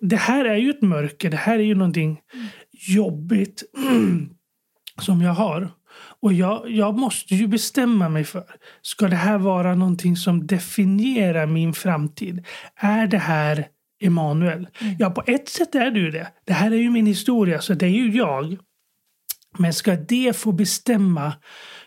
[0.00, 1.30] det här är ju ett mörker.
[1.30, 2.20] Det här är ju någonting
[2.88, 3.62] jobbigt
[5.00, 5.70] som jag har.
[6.22, 8.44] Och jag, jag måste ju bestämma mig för.
[8.82, 12.46] Ska det här vara någonting som definierar min framtid?
[12.76, 13.66] Är det här
[14.02, 14.68] Emanuel?
[14.98, 16.28] Ja, på ett sätt är det ju det.
[16.46, 18.58] Det här är ju min historia, så det är ju jag.
[19.58, 21.32] Men ska det få bestämma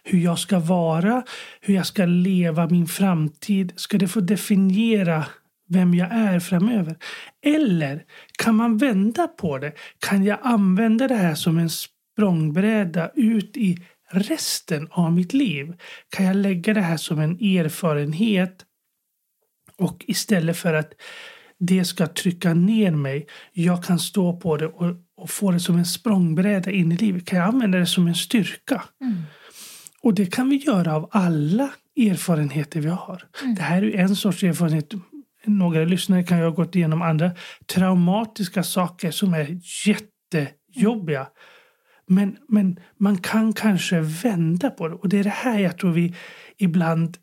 [0.04, 1.24] hur jag ska vara,
[1.62, 3.74] hur jag ska leva min framtid?
[3.76, 5.26] Ska det få definiera
[5.70, 6.96] vem jag är framöver?
[7.46, 8.04] Eller
[8.38, 9.74] kan man vända på det?
[10.00, 13.78] Kan jag använda det här som en språngbräda ut i
[14.12, 15.74] resten av mitt liv?
[16.10, 18.66] Kan jag lägga det här som en erfarenhet
[19.78, 20.94] och istället för att
[21.60, 25.78] det ska trycka ner mig, jag kan stå på det och, och få det som
[25.78, 27.26] en språngbräda in i livet.
[27.26, 28.84] Kan jag använda det som en styrka?
[29.02, 29.24] Mm.
[30.02, 33.28] Och det kan vi göra av alla erfarenheter vi har.
[33.56, 34.94] Det här är ju en sorts erfarenhet.
[35.46, 37.32] Några lyssnare kan ju ha gått igenom andra
[37.66, 41.28] traumatiska saker som är jättejobbiga.
[42.08, 44.96] Men, men man kan kanske vända på det.
[44.96, 46.16] Och det är det här jag tror vi
[46.58, 47.18] ibland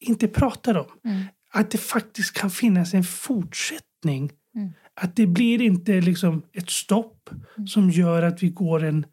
[0.00, 0.86] inte pratar om.
[1.04, 1.24] Mm.
[1.50, 4.32] Att det faktiskt kan finnas en fortsättning.
[4.54, 4.72] Mm.
[4.94, 7.30] Att det blir inte liksom ett stopp
[7.68, 9.06] som gör att vi går en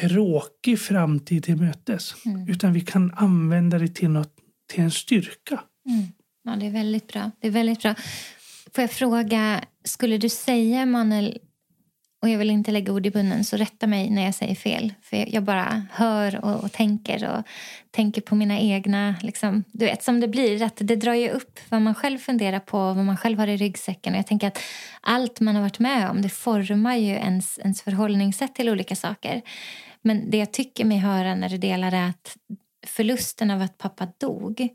[0.00, 2.14] tråkig framtid till mötes.
[2.26, 2.48] Mm.
[2.48, 4.34] Utan vi kan använda det till, något,
[4.72, 5.60] till en styrka.
[6.44, 7.30] Ja, det är väldigt bra.
[7.40, 7.94] Det är väldigt bra.
[8.74, 11.38] Får jag fråga, skulle du säga, Emanuel,
[12.22, 14.94] och jag vill inte lägga ord i munnen, så rätta mig när jag säger fel.
[15.02, 17.44] För jag- bara hör och, och tänker och
[17.90, 19.14] tänker på mina egna...
[19.22, 22.60] Liksom, du vet, som det blir, att det drar ju upp vad man själv funderar
[22.60, 24.12] på, vad man själv har i ryggsäcken.
[24.12, 24.58] Och jag tänker att
[25.00, 29.42] allt man har varit med om, det formar ju ens, ens förhållningssätt till olika saker.
[30.02, 32.36] Men det jag tycker mig höra när du delar är att
[32.86, 34.68] förlusten av att pappa dog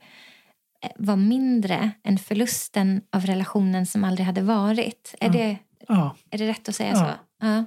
[0.98, 5.16] var mindre än förlusten av relationen som aldrig hade varit.
[5.22, 5.32] Är, Ja.
[5.34, 5.58] det,
[5.88, 6.16] Ja.
[6.32, 7.06] är det rätt att säga så?
[7.42, 7.66] Ja.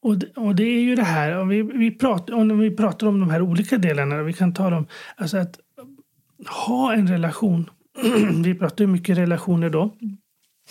[0.00, 3.06] Och, det- och det är ju det här, om vi, vi, pratar, om vi pratar
[3.06, 4.86] om de här olika delarna, vi kan ta dem,
[5.16, 5.58] alltså att
[6.66, 7.70] ha en relation,
[8.44, 9.94] vi pratar ju mycket relationer då,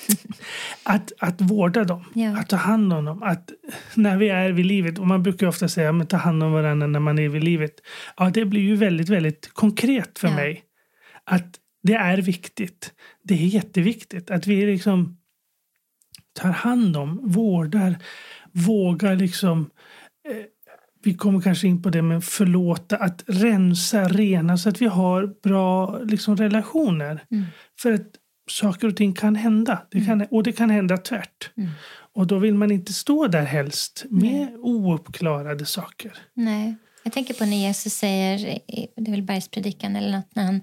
[0.84, 2.38] att, att vårda dem, Ja.
[2.40, 3.52] att ta hand om dem, att
[3.96, 6.52] när vi är vid livet, och man brukar ju ofta säga men ta hand om
[6.52, 7.72] varandra när man är vid livet,
[8.18, 10.36] ja det blir ju väldigt, väldigt konkret för Ja.
[10.36, 10.64] mig.
[11.30, 15.18] Att det är viktigt, det är jätteviktigt att vi liksom
[16.34, 17.98] tar hand om, vårdar,
[18.52, 19.70] vågar liksom
[20.30, 20.46] eh,
[21.04, 25.36] vi kommer kanske in på det med förlåta, att rensa, rena så att vi har
[25.44, 27.24] bra liksom, relationer.
[27.32, 27.46] Mm.
[27.80, 28.12] För att
[28.50, 29.82] saker och ting kan hända.
[29.92, 31.52] Det kan, Och det kan hända tvärt.
[31.58, 31.70] Mm.
[32.14, 36.18] Och då vill man inte stå där helst med ouppklarade saker.
[36.34, 36.76] Nej.
[37.08, 38.60] Jag tänker på när Jesus säger,
[38.96, 40.62] det är väl bergspredikan eller något, när han,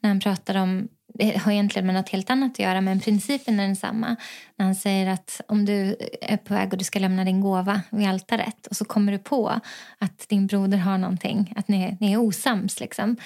[0.00, 3.60] när han pratar om, det har egentligen med något helt annat att göra men principen
[3.60, 4.16] är densamma.
[4.56, 7.80] När han säger att om du är på väg och du ska lämna din gåva
[7.90, 9.60] vid altaret och så kommer du på
[9.98, 13.16] att din broder har någonting, att ni, ni är osams liksom,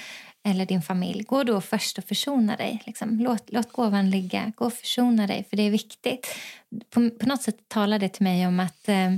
[0.45, 2.83] eller din familj, gå då först och försona dig.
[2.85, 3.19] Liksom.
[3.19, 6.27] Låt, låt gåvan ligga, gå och försona dig för det är viktigt.
[6.89, 9.13] På, på något sätt talar det till mig om att eh,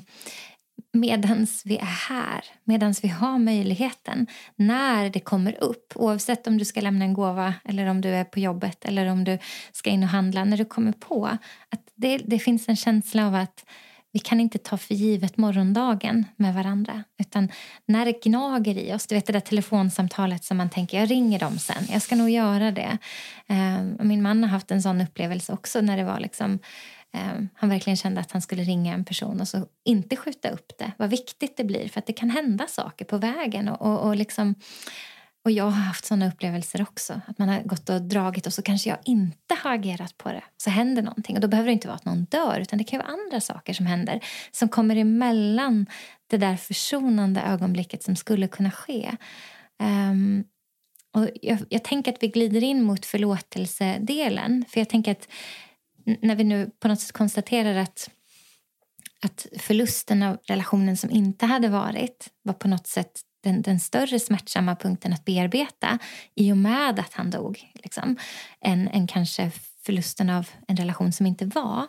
[0.93, 6.65] medans vi är här, medans vi har möjligheten, när det kommer upp, oavsett om du
[6.65, 9.37] ska lämna en gåva eller om du är på jobbet eller om du
[9.71, 11.25] ska in och handla, när du kommer på
[11.69, 13.65] att det, det finns en känsla av att
[14.11, 17.03] vi kan inte ta för givet morgondagen med varandra.
[17.17, 17.51] Utan
[17.85, 21.39] när det gnager i oss, du vet det där telefonsamtalet som man tänker jag ringer
[21.39, 22.97] dem sen, jag ska nog göra det.
[23.47, 26.59] Eh, min man har haft en sån upplevelse också när det var liksom
[27.13, 30.71] Ehm, han verkligen kände att han skulle ringa en person och så inte skjuta upp
[30.77, 30.91] det.
[30.97, 34.15] Vad viktigt det blir för att det kan hända saker på vägen och, och, och
[34.15, 34.55] liksom
[35.45, 37.21] och jag har haft såna upplevelser också.
[37.27, 40.43] Att man har gått och dragit och så kanske jag inte har agerat på det.
[40.57, 41.35] Så händer någonting.
[41.35, 43.73] Och då behöver det inte vara att någon dör utan det kan vara andra saker
[43.73, 44.19] som händer.
[44.51, 45.85] Som kommer emellan
[46.27, 49.11] det där försonande ögonblicket som skulle kunna ske.
[49.83, 50.43] Um,
[51.13, 54.65] och jag, jag, tänker att vi glider in mot förlåtelsedelen.
[54.69, 55.27] För jag tänker att
[56.21, 58.09] när vi nu på något sätt konstaterar att
[59.21, 64.19] att förlusten av relationen som inte hade varit var på något sätt den, den större
[64.19, 65.99] smärtsamma punkten att bearbeta
[66.35, 67.71] i och med att han dog.
[67.73, 68.17] Liksom,
[68.61, 69.51] än, än kanske
[69.85, 71.87] förlusten av en relation som inte var.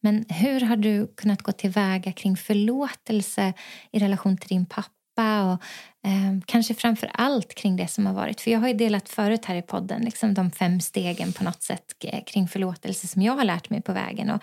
[0.00, 3.52] Men hur har du kunnat gå tillväga kring förlåtelse
[3.92, 5.62] i relation till din pappa och
[6.08, 8.40] Ehm, kanske framför allt kring det som har varit?
[8.40, 11.62] För Jag har ju delat förut här i podden liksom de fem stegen på något
[11.62, 14.42] sätt eh, kring förlåtelse som jag har lärt mig på vägen och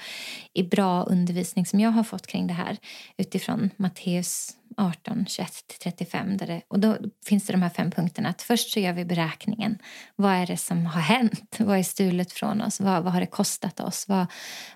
[0.54, 2.78] i bra undervisning som jag har fått kring det här
[3.18, 5.52] utifrån Matteus 18, 21
[5.84, 6.38] 35.
[6.38, 8.30] Där det, och då finns det de här fem punkterna.
[8.30, 9.78] Att först så gör vi beräkningen.
[10.16, 11.56] Vad är det som har hänt?
[11.60, 12.80] Vad är stulet från oss?
[12.80, 14.08] Vad, vad har det kostat oss?
[14.08, 14.26] Vad,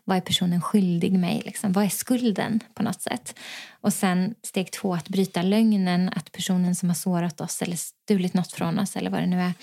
[0.03, 1.41] vad är personen skyldig mig?
[1.45, 1.73] Liksom?
[1.73, 3.35] Vad är skulden på något sätt?
[3.81, 8.33] Och sen steg två, att bryta lögnen att personen som har sårat oss eller stulit
[8.33, 9.53] något från oss eller vad det nu är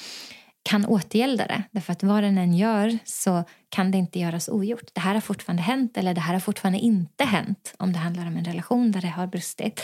[0.67, 1.63] kan återgälda det.
[1.71, 4.91] Därför att vad den än gör så kan det inte göras ogjort.
[4.93, 8.27] Det här har fortfarande hänt eller det här har fortfarande inte hänt om det handlar
[8.27, 9.83] om en relation där det har brustit.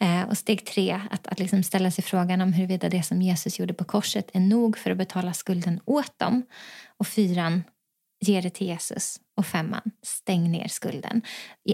[0.00, 3.58] Eh, och steg tre, att, att liksom ställa sig frågan om huruvida det som Jesus
[3.58, 6.42] gjorde på korset är nog för att betala skulden åt dem.
[6.98, 7.64] Och fyran,
[8.20, 9.20] ge det till Jesus.
[9.36, 11.22] Och femman, stäng ner skulden.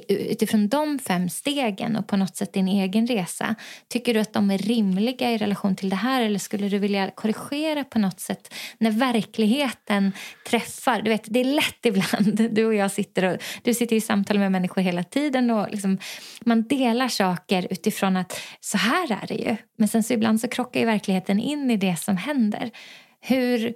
[0.08, 3.54] Utifrån de fem stegen och på något sätt din egen resa,
[3.88, 7.10] tycker du att de är rimliga i relation till det här eller skulle du vilja
[7.10, 10.12] korrigera på något sätt när verkligheten
[10.48, 11.02] träffar?
[11.02, 12.54] Du vet, det är lätt ibland.
[12.54, 15.98] Du och jag sitter och du sitter i samtal med människor hela tiden och liksom,
[16.40, 19.56] man delar saker utifrån att så här är det ju.
[19.78, 22.70] Men sen så ibland så krockar ju verkligheten in i det som händer.
[23.20, 23.74] Hur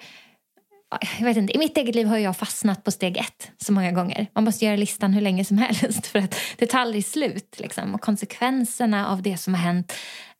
[1.18, 3.92] jag vet inte, I mitt eget liv har jag fastnat på steg ett så många
[3.92, 4.26] gånger.
[4.34, 7.56] Man måste göra listan hur länge som helst för att det tar aldrig slut.
[7.58, 7.94] Liksom.
[7.94, 9.92] Och konsekvenserna av det som har hänt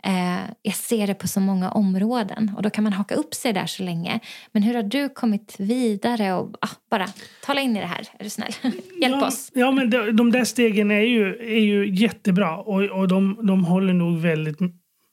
[0.06, 3.52] eh, jag ser det på så många områden och då kan man haka upp sig
[3.52, 4.20] där så länge.
[4.52, 6.34] Men hur har du kommit vidare?
[6.34, 7.06] och ah, Bara
[7.42, 8.52] tala in i det här, är du snäll.
[9.02, 9.50] Hjälp ja, oss.
[9.54, 13.64] Ja, men de, de där stegen är ju, är ju jättebra och, och de, de
[13.64, 14.58] håller nog väldigt,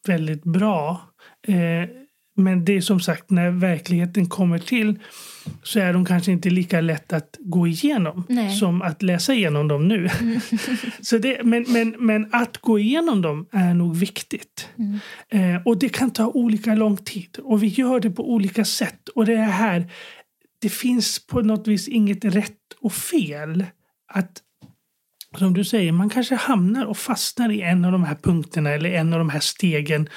[0.07, 1.01] väldigt bra.
[1.47, 2.03] Eh,
[2.36, 4.99] men det är som sagt, när verkligheten kommer till
[5.63, 8.55] så är de kanske inte lika lätt att gå igenom Nej.
[8.55, 10.09] som att läsa igenom dem nu.
[10.21, 10.39] Mm.
[11.01, 14.69] så det, men, men, men att gå igenom dem är nog viktigt.
[14.77, 15.55] Mm.
[15.55, 19.09] Eh, och det kan ta olika lång tid och vi gör det på olika sätt.
[19.09, 19.91] Och det är här,
[20.59, 23.65] det finns på något vis inget rätt och fel.
[24.07, 24.41] Att
[25.38, 28.89] som du säger, man kanske hamnar och fastnar i en av de här punkterna eller
[28.89, 30.09] en av de här stegen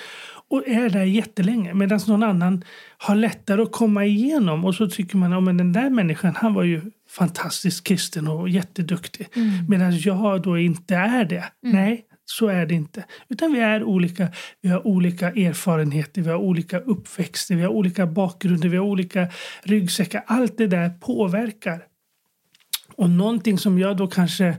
[0.51, 1.75] och är där jättelänge.
[1.75, 2.65] Medan någon annan
[2.99, 4.65] har lättare att komma igenom.
[4.65, 6.81] Och så tycker man att ja, den där människan han var ju
[7.11, 9.29] fantastiskt kristen och jätteduktig.
[9.35, 9.49] Mm.
[9.69, 11.45] Medan jag då inte är det.
[11.65, 11.77] Mm.
[11.77, 13.05] Nej, så är det inte.
[13.29, 14.29] Utan vi är olika.
[14.61, 19.29] Vi har olika erfarenheter, vi har olika uppväxter, vi har olika bakgrunder, vi har olika
[19.63, 20.25] ryggsäckar.
[20.27, 21.83] Allt det där påverkar.
[22.97, 24.57] Och någonting som jag då kanske eh,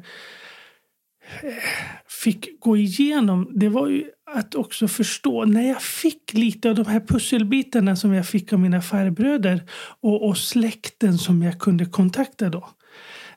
[2.24, 6.86] fick gå igenom, det var ju att också förstå, när jag fick lite av de
[6.86, 9.70] här pusselbitarna som jag fick av mina farbröder
[10.02, 12.70] och, och släkten som jag kunde kontakta då.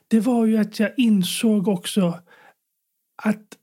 [0.07, 2.19] Det var ju att jag insåg också
[3.23, 3.57] att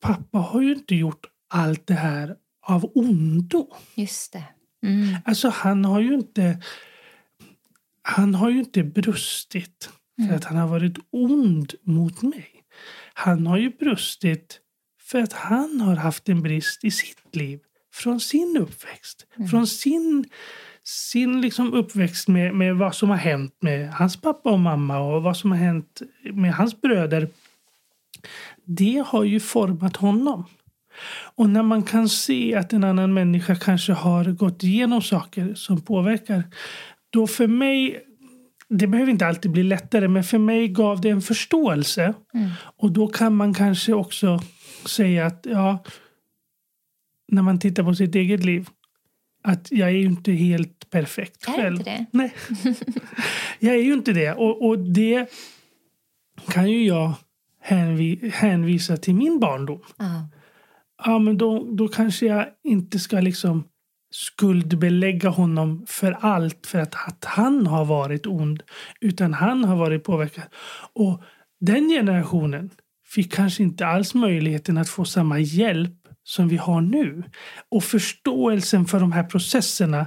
[0.00, 2.36] pappa har ju inte gjort allt det här
[2.66, 3.68] av ondo.
[3.94, 4.44] Just det.
[4.82, 5.16] Mm.
[5.24, 6.62] Alltså han har ju inte
[8.02, 10.36] han har ju inte brustit för mm.
[10.36, 12.48] att han har varit ond mot mig.
[13.14, 14.61] Han har ju brustit
[15.12, 17.60] för att han har haft en brist i sitt liv
[17.94, 19.26] från sin uppväxt.
[19.36, 19.48] Mm.
[19.48, 20.24] Från sin,
[20.84, 25.22] sin liksom uppväxt med, med vad som har hänt med hans pappa och mamma och
[25.22, 26.02] vad som har hänt
[26.32, 27.28] med hans bröder.
[28.64, 30.44] Det har ju format honom.
[31.34, 35.80] Och när man kan se att en annan människa kanske har gått igenom saker som
[35.80, 36.44] påverkar.
[37.10, 38.00] Då för mig,
[38.68, 42.14] det behöver inte alltid bli lättare, men för mig gav det en förståelse.
[42.34, 42.50] Mm.
[42.76, 44.40] Och då kan man kanske också
[44.88, 45.84] säga att ja,
[47.28, 48.68] när man tittar på sitt eget liv
[49.42, 51.76] att jag är ju inte helt perfekt är själv.
[51.78, 52.06] Inte det?
[52.10, 52.34] Nej,
[53.58, 54.32] jag är ju inte det.
[54.32, 55.30] Och, och det
[56.48, 57.12] kan ju jag
[57.60, 59.80] hänvi hänvisa till min barndom.
[59.96, 60.28] Ja.
[61.04, 63.64] Ja, men då, då kanske jag inte ska liksom
[64.10, 68.62] skuldbelägga honom för allt för att, att han har varit ond.
[69.00, 70.44] Utan han har varit påverkad.
[70.92, 71.22] Och
[71.60, 72.70] den generationen
[73.14, 75.92] fick kanske inte alls möjligheten att få samma hjälp
[76.24, 77.22] som vi har nu.
[77.68, 80.00] Och förståelsen för de här processerna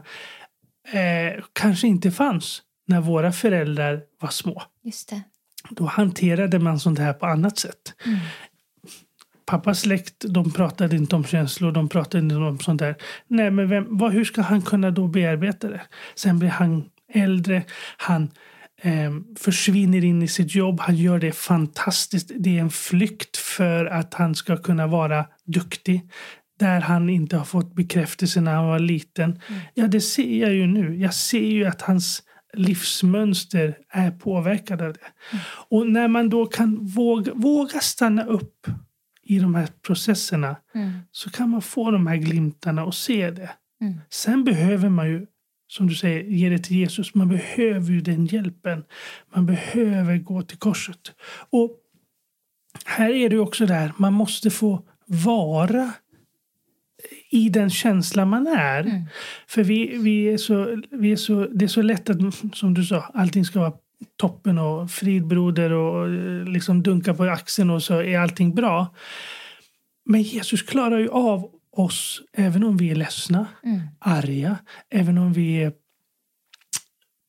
[0.94, 4.64] eh, kanske inte fanns när våra föräldrar var små.
[4.84, 5.22] Just det.
[5.70, 7.94] Då hanterade man sånt här på annat sätt.
[8.06, 8.20] Mm.
[9.46, 12.96] Pappas släkt de pratade inte om känslor, de pratade inte om sånt där.
[13.28, 15.82] Nej, men vem, vad, hur ska han kunna då bearbeta det?
[16.16, 17.64] Sen blir han äldre,
[17.98, 18.30] han
[19.40, 22.32] försvinner in i sitt jobb, han gör det fantastiskt.
[22.40, 26.10] Det är en flykt för att han ska kunna vara duktig.
[26.60, 29.42] Där han inte har fått bekräftelse när han var liten.
[29.48, 29.62] Mm.
[29.74, 30.96] Ja, det ser jag ju nu.
[30.96, 32.24] Jag ser ju att hans
[32.54, 35.00] livsmönster är påverkad av det.
[35.32, 35.44] Mm.
[35.70, 38.68] Och när man då kan våga, våga stanna upp
[39.24, 40.92] i de här processerna Mm.
[41.12, 43.50] så kan man få de här glimtarna och se det.
[43.82, 44.02] Mm.
[44.10, 45.26] Sen behöver man ju,
[45.76, 47.16] som du säger, ge det till Jesus.
[47.16, 48.84] Man behöver ju den hjälpen.
[49.34, 51.12] Man behöver gå till korset.
[51.50, 51.72] Och
[52.86, 55.94] här är det också där, man måste få vara
[57.32, 58.82] i den känsla man är.
[58.82, 59.02] Mm.
[59.48, 62.18] För vi, vi är så, vi är så, det är så lätt att,
[62.54, 63.74] som du sa, allting ska vara
[64.16, 68.96] toppen och fridbroder och eh, liksom dunka på axeln och så är allting bra.
[70.06, 73.82] Men Jesus klarar ju av oss även om vi är ledsna, Mm.
[74.00, 74.58] arga,
[74.90, 75.74] även om vi är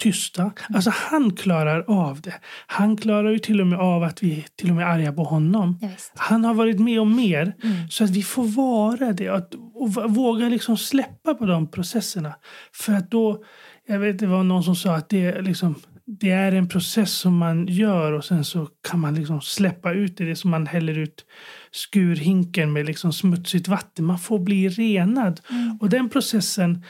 [0.03, 0.51] tysta.
[0.69, 2.35] Alltså han klarar av det.
[2.67, 5.25] Han klarar ju till och med av att vi till och med är arga på
[5.25, 5.79] honom.
[5.83, 5.89] Ja.
[6.15, 7.55] Han har varit med om mer.
[7.63, 7.89] Mm.
[7.91, 12.35] Så att vi får vara det att, och våga liksom släppa på de processerna.
[12.73, 13.45] För att då,
[13.87, 15.75] jag vet det var någon som sa att det, är liksom,
[16.07, 20.17] det är en process som man gör och sen så kan man liksom släppa ut
[20.17, 20.25] det.
[20.25, 21.27] Det är som man häller ut
[21.71, 24.05] skurhinken med liksom smutsigt vatten.
[24.05, 25.41] Man får bli renad.
[25.51, 25.79] Mm.
[25.81, 26.85] Och den processen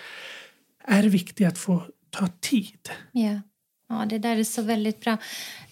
[0.85, 2.89] är viktig att få ta tid.
[3.13, 3.41] Ja.
[3.89, 5.17] ja, det där är så väldigt bra.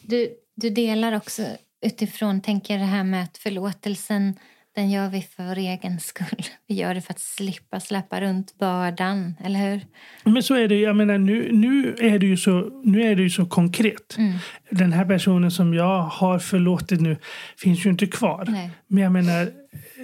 [0.02, 1.42] Du, du delar också
[1.86, 4.34] utifrån, tänker det här med att förlåtelsen
[4.74, 6.44] den gör vi för egen skull.
[6.66, 9.80] Vi gör det för att slippa släppa runt bördan, eller hur?
[10.24, 10.80] Men så är det.
[10.80, 14.16] Jag menar, nu, nu, är det ju så, nu är det ju så konkret.
[14.18, 14.32] Mm.
[14.70, 17.16] Den här personen som jag har förlåtit nu
[17.56, 18.44] finns ju inte kvar.
[18.48, 18.70] Nej.
[18.86, 19.48] Men jag menar,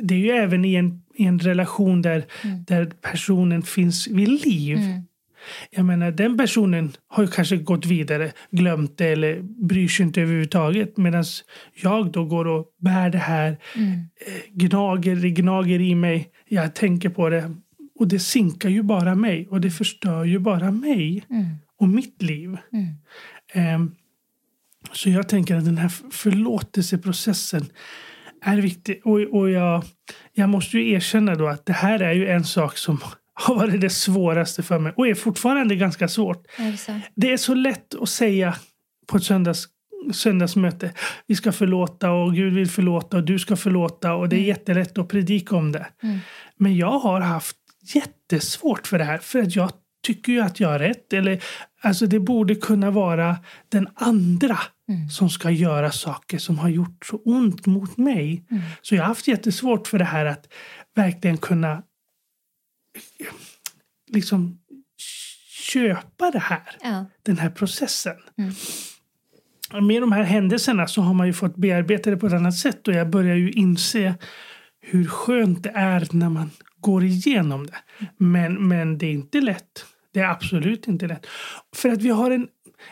[0.02, 2.64] det är ju även i en, i en relation där, Mm.
[2.64, 4.76] där personen finns vid liv.
[4.78, 5.02] Mm.
[5.70, 10.22] Jag menar, den personen har ju kanske gått vidare, glömt det eller bryr sig inte
[10.22, 10.96] överhuvudtaget.
[10.96, 11.24] Medan
[11.82, 13.92] jag då går och bär det här, Mm.
[13.92, 16.28] eh, gnager, det gnager i mig.
[16.48, 17.54] Jag tänker på det.
[17.98, 21.46] Och det sinkar ju bara mig och det förstör ju bara mig Mm.
[21.78, 22.56] och mitt liv.
[22.72, 22.86] Mm.
[23.52, 23.94] Ehm,
[24.92, 27.66] Så jag tänker att den här förlåtelseprocessen
[28.42, 29.00] är viktig.
[29.04, 29.84] Och, och jag,
[30.32, 32.98] jag måste ju erkänna då att det här är ju en sak som
[33.40, 36.46] har varit det svåraste för mig och är fortfarande ganska svårt.
[36.58, 37.00] Är det så?
[37.14, 38.56] Det är så lätt att säga
[39.06, 39.68] på ett söndags,
[40.12, 40.92] söndagsmöte
[41.26, 44.48] vi ska förlåta och Gud vill förlåta och du ska förlåta och det är Mm.
[44.48, 45.86] jättelätt att predika om det.
[46.02, 46.18] Mm.
[46.56, 47.56] Men jag har haft
[47.94, 49.70] jättesvårt för det här för att jag
[50.06, 51.12] tycker ju att jag har rätt.
[51.12, 51.42] Eller,
[51.82, 53.36] alltså det borde kunna vara
[53.68, 55.08] den andra Mm.
[55.08, 58.44] som ska göra saker som har gjort så ont mot mig.
[58.50, 58.62] Mm.
[58.82, 60.46] Så jag har haft jättesvårt för det här att
[60.96, 61.82] verkligen kunna
[64.12, 64.58] liksom
[65.72, 67.06] köpa det här, Ja.
[67.22, 68.16] den här processen.
[68.38, 69.86] Mm.
[69.86, 72.88] Med de här händelserna så har man ju fått bearbeta det på ett annat sätt
[72.88, 74.14] och jag börjar ju inse
[74.80, 77.76] hur skönt det är när man går igenom det.
[78.16, 79.84] Men, men det är inte lätt.
[80.12, 81.26] Det är absolut inte lätt.
[81.76, 82.48] För att vi har en,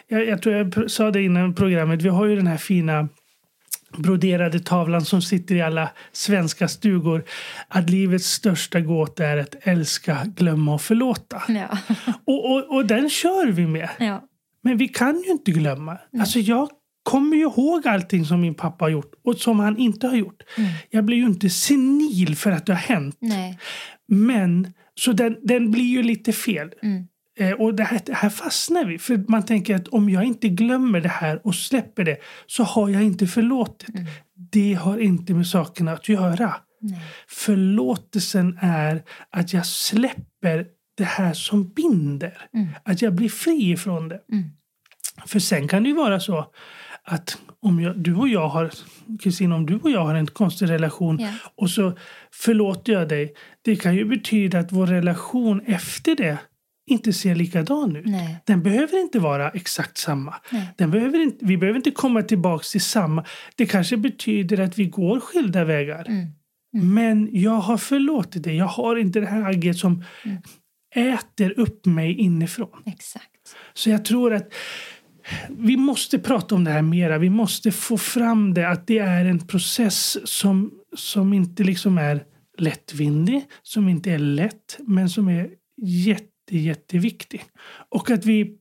[0.09, 3.09] jag, jag tror jag sa det innan programmet, vi har ju den här fina
[3.97, 7.24] broderade tavlan som sitter i alla svenska stugor.
[7.68, 11.43] Att livets största gåta är att älska, glömma och förlåta.
[11.49, 11.78] Ja.
[12.24, 13.89] Och, och, och den kör vi med.
[13.99, 14.24] ja.
[14.62, 15.99] Men vi kan ju inte glömma.
[16.20, 16.68] Alltså jag
[17.03, 20.43] kommer ju ihåg allting som min pappa har gjort och som han inte har gjort.
[20.57, 20.70] Mm.
[20.91, 23.16] Jag blir ju inte senil för att det har hänt.
[23.20, 23.59] Nej.
[24.09, 26.70] Men, så den, den blir ju lite fel.
[26.82, 27.05] Mm.
[27.39, 28.99] Eh, och det här, det här fastnar vi.
[28.99, 32.16] För man tänker att om jag inte glömmer det här och släpper det
[32.47, 33.89] så har jag inte förlåtit.
[33.89, 34.07] Mm.
[34.53, 36.55] Det har inte med sakerna att göra.
[36.80, 37.01] Nej.
[37.28, 40.66] Förlåtelsen är att jag släpper
[40.97, 42.49] det här som binder.
[42.55, 42.68] Mm.
[42.84, 44.20] Att jag blir fri ifrån det.
[44.32, 44.45] Mm.
[45.26, 46.53] För sen kan det ju vara så
[47.05, 48.70] att om jag, du och jag har,
[49.22, 51.32] Kristina, om du och jag har en konstig relation Ja.
[51.57, 51.93] och så
[52.32, 53.34] förlåter jag dig.
[53.62, 56.39] Det kan ju betyda att vår relation efter det
[56.89, 58.07] inte ser likadan ut.
[58.07, 58.36] Nej.
[58.45, 60.34] Den behöver inte vara exakt samma.
[60.51, 60.68] Nej.
[60.76, 63.24] Den behöver inte, vi behöver inte komma tillbaka till samma.
[63.57, 66.07] Det kanske betyder att vi går skilda vägar.
[66.09, 66.26] Mm.
[66.95, 68.57] Men jag har förlåtit dig.
[68.57, 71.14] Jag har inte det här agget som Mm.
[71.14, 72.82] äter upp mig inifrån.
[72.86, 73.57] Exakt.
[73.74, 74.53] Så jag tror att
[75.49, 77.18] vi måste prata om det här mera.
[77.18, 82.24] Vi måste få fram det att det är en process som, som inte liksom är
[82.59, 85.49] lättvindig, som inte är lätt, men som är
[85.82, 87.45] jätte, jätteviktig.
[87.89, 88.59] Och att vi,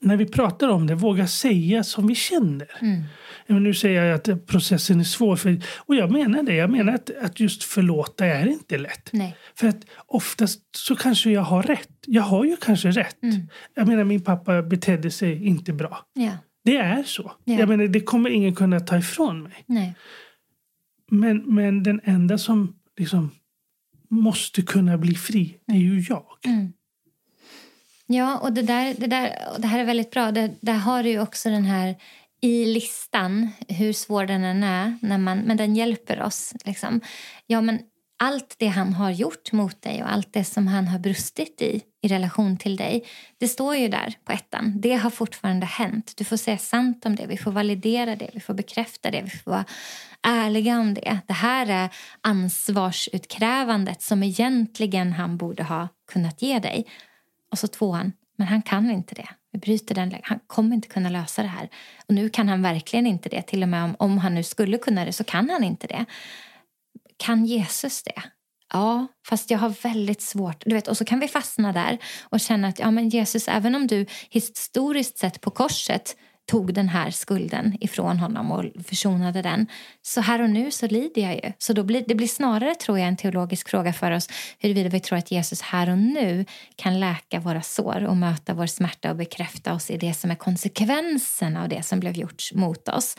[0.00, 2.70] när vi pratar om det, vågar säga som vi känner.
[2.80, 3.62] Mm.
[3.62, 5.36] Nu säger jag att processen är svår.
[5.36, 6.54] För, och jag menar det.
[6.54, 9.10] Jag menar att, att just förlåta är inte lätt.
[9.12, 9.36] Nej.
[9.54, 11.90] För att oftast så kanske jag har rätt.
[12.06, 13.22] Jag har ju kanske rätt.
[13.22, 13.48] Mm.
[13.74, 16.06] Jag menar min pappa betedde sig inte bra.
[16.12, 16.32] Ja.
[16.64, 17.32] Det är så.
[17.44, 17.54] Ja.
[17.54, 19.64] Jag menar, det kommer ingen kunna ta ifrån mig.
[19.66, 19.94] Nej.
[21.10, 23.30] Men, men den enda som liksom
[24.22, 26.26] måste kunna bli fri, det är ju jag.
[26.44, 26.72] Mm.
[28.06, 30.32] Ja, och det, där, det, där, och det här är väldigt bra.
[30.32, 31.96] Det, där har du också den här
[32.40, 36.54] i listan, hur svår den än är, när man, men den hjälper oss.
[36.64, 37.00] Liksom.
[37.46, 37.78] Ja, men
[38.24, 41.82] allt det han har gjort mot dig och allt det som han har brustit i
[42.04, 43.04] i relation till dig,
[43.38, 44.80] det står ju där på ettan.
[44.80, 46.12] Det har fortfarande hänt.
[46.16, 49.30] Du får säga sant om det, vi får validera det, vi får bekräfta det, vi
[49.30, 49.64] får vara
[50.22, 51.18] ärliga om det.
[51.26, 51.88] Det här är
[52.20, 56.86] ansvarsutkrävandet som egentligen han borde ha kunnat ge dig.
[57.52, 59.28] Och så tvåan, men han kan inte det.
[59.52, 61.68] Vi bryter den, han kommer inte kunna lösa det här.
[62.06, 63.42] Och nu kan han verkligen inte det.
[63.42, 66.04] Till och med om, om han nu skulle kunna det så kan han inte det.
[67.16, 68.22] Kan Jesus det?
[68.72, 70.62] Ja, fast jag har väldigt svårt.
[70.66, 73.74] Du vet, och så kan vi fastna där och känna att ja, men Jesus, även
[73.74, 76.16] om du historiskt sett på korset
[76.46, 79.66] tog den här skulden ifrån honom och försonade den.
[80.02, 81.52] Så här och nu så lider jag ju.
[81.58, 84.28] Så då blir, det blir snarare tror jag en teologisk fråga för oss
[84.58, 86.44] huruvida vi tror att Jesus här och nu
[86.76, 90.34] kan läka våra sår och möta vår smärta och bekräfta oss i det som är
[90.34, 93.16] konsekvensen av det som blev gjort mot oss.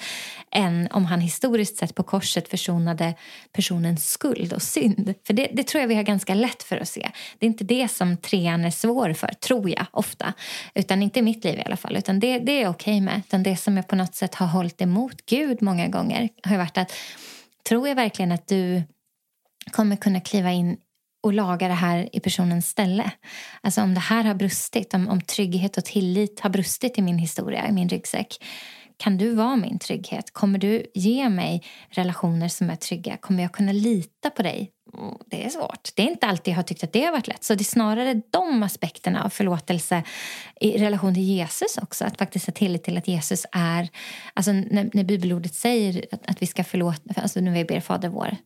[0.52, 3.14] Än om han historiskt sett på korset försonade
[3.52, 5.14] personens skuld och synd.
[5.28, 7.12] För det, det tror jag vi har ganska lätt för att se.
[7.40, 10.34] Det är inte det som trean är svår för, tror jag ofta.
[10.74, 11.98] Utan inte i mitt liv i alla fall.
[11.98, 13.15] Utan det, det är jag okej med.
[13.28, 16.78] Utan det som jag på något sätt har hållit emot Gud många gånger har varit
[16.78, 16.92] att
[17.70, 18.84] tror jag verkligen att du
[19.72, 20.78] kommer kunna kliva in
[21.24, 23.12] och laga det här i personens ställe.
[23.62, 27.18] Alltså om det här har brustit, om, om trygghet och tillit har brustit i min
[27.18, 28.44] historia, i min ryggsäck.
[28.98, 30.34] Kan du vara min trygghet?
[30.34, 33.18] Kommer du ge mig relationer som är trygga?
[33.18, 34.72] Kommer jag kunna lita på dig?
[34.98, 35.90] Mm, det är svårt.
[35.96, 37.44] Det är inte alltid jag har tyckt att det har varit lätt.
[37.44, 40.04] Så det är snarare de aspekterna av förlåtelse
[40.62, 42.06] i relation till Jesus också.
[42.06, 43.90] Att faktiskt ha tillit till att Jesus är...
[44.34, 47.22] Alltså när, när bibelordet säger att, att vi ska förlåta...
[47.22, 48.38] Alltså när vi ber Fader vår.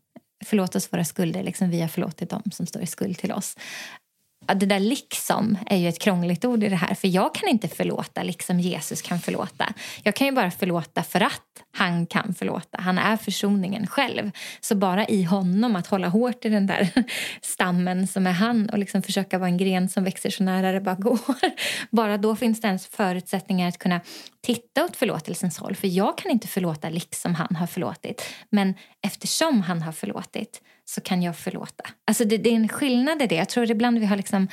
[0.46, 3.58] Förlåt oss våra skulder, liksom vi har förlåtit dem som står i skuld till oss.
[4.54, 6.96] Det där liksom är ju ett krångligt ord i det här.
[6.96, 9.74] För jag kan inte förlåta liksom Jesus kan förlåta.
[10.04, 11.42] Jag kan ju bara förlåta för att
[11.72, 12.78] han kan förlåta.
[12.82, 14.32] Han är försoningen själv.
[14.62, 16.90] Så bara i honom att hålla hårt i den där
[17.42, 20.82] stammen som är han och liksom försöka vara en gren som växer så nära det
[20.82, 21.20] bara går.
[21.92, 24.02] Bara då finns det ens förutsättningar att kunna
[24.42, 25.76] titta åt förlåtelsens håll.
[25.76, 28.24] För jag kan inte förlåta liksom han har förlåtit.
[28.50, 31.90] Men eftersom han har förlåtit så kan jag förlåta.
[32.08, 33.36] Alltså det, det är en skillnad i det.
[33.36, 34.48] Jag tror ibland vi har liksom,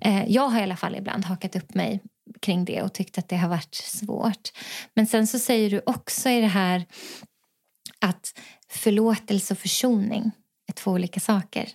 [0.00, 2.00] eh, jag har i alla fall ibland hakat upp mig
[2.40, 4.48] kring det och tyckt att det har varit svårt.
[4.94, 6.86] Men sen så säger du också i det här
[8.00, 8.38] att
[8.70, 10.30] förlåtelse och försoning
[10.68, 11.68] är två olika saker.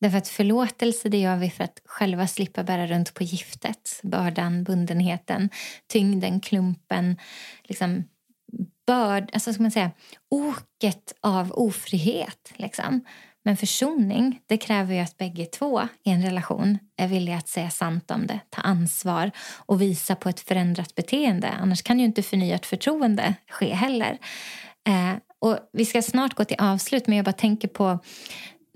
[0.00, 4.00] Därför att förlåtelse det gör vi för att själva slippa bära runt på giftet.
[4.02, 5.50] Bördan, bundenheten,
[5.86, 7.16] tyngden, klumpen.
[7.64, 8.04] Liksom
[8.86, 9.90] börd, alltså ska man säga,
[10.30, 12.52] oket av ofrihet.
[12.56, 13.04] Liksom.
[13.46, 17.70] Men försoning det kräver ju att bägge två i en relation är villiga att säga
[17.70, 19.30] sant om det, ta ansvar
[19.66, 21.48] och visa på ett förändrat beteende.
[21.48, 24.18] Annars kan ju inte förnyat förtroende ske heller.
[24.88, 27.98] Eh, och vi ska snart gå till avslut men jag bara tänker på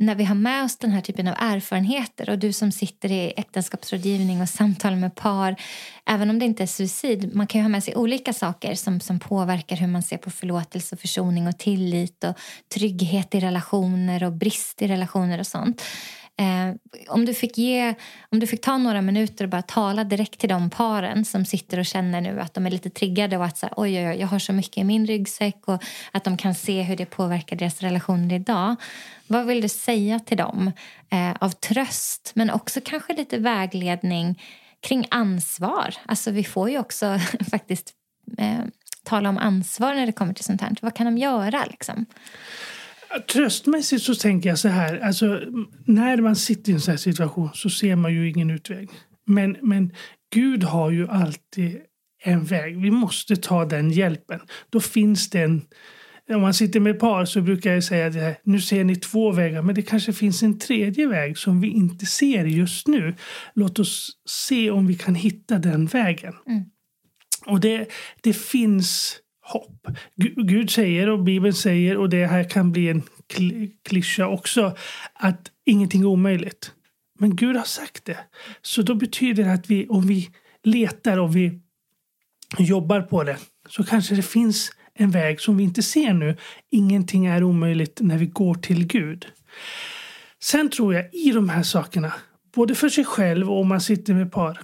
[0.00, 3.32] när vi har med oss den här typen av erfarenheter och du som sitter i
[3.36, 5.56] äktenskapsrådgivning och samtal med par,
[6.06, 9.00] även om det inte är suicid, man kan ju ha med sig olika saker som,
[9.00, 12.34] som påverkar hur man ser på förlåtelse, och försoning och tillit och
[12.74, 15.82] trygghet i relationer och brist i relationer och sånt.
[16.40, 16.74] Eh,
[17.08, 17.94] om, du fick ge,
[18.30, 21.78] om du fick ta några minuter och bara tala direkt till de paren som sitter
[21.78, 24.16] och känner nu att de är lite triggade och att så här, oj, oj, oj,
[24.20, 25.82] jag har så mycket i min ryggsäck och
[26.12, 28.76] att de kan se hur det påverkar deras relationer idag.
[29.30, 30.72] Vad vill du säga till dem
[31.10, 34.42] eh, av tröst men också kanske lite vägledning
[34.80, 35.94] kring ansvar?
[36.06, 37.18] Alltså vi får ju också
[37.50, 37.92] faktiskt
[38.38, 38.60] eh,
[39.04, 40.76] tala om ansvar när det kommer till sånt här.
[40.82, 42.06] Vad kan de göra liksom?
[43.32, 44.98] Tröstmässigt så tänker jag så här.
[44.98, 45.40] Alltså,
[45.84, 48.90] när man sitter i en sån här situation så ser man ju ingen utväg.
[49.26, 49.92] Men, men
[50.32, 51.80] Gud har ju alltid
[52.24, 52.80] en väg.
[52.80, 54.40] Vi måste ta den hjälpen.
[54.70, 55.62] Då finns det en...
[56.30, 59.62] Om man sitter med par så brukar jag säga att nu ser ni två vägar
[59.62, 63.14] men det kanske finns en tredje väg som vi inte ser just nu.
[63.54, 66.34] Låt oss se om vi kan hitta den vägen.
[66.46, 66.64] Mm.
[67.46, 67.86] Och det,
[68.20, 69.86] det finns hopp.
[70.36, 73.02] Gud säger och Bibeln säger och det här kan bli en
[73.82, 74.76] klyscha också
[75.14, 76.72] att ingenting är omöjligt.
[77.18, 78.18] Men Gud har sagt det.
[78.62, 80.30] Så då betyder det att vi, om vi
[80.64, 81.60] letar och vi
[82.58, 83.36] jobbar på det
[83.68, 84.70] så kanske det finns
[85.00, 86.36] en väg som vi inte ser nu.
[86.70, 89.26] Ingenting är omöjligt när vi går till Gud.
[90.42, 92.12] Sen tror jag i de här sakerna,
[92.54, 94.60] både för sig själv och om man sitter med par,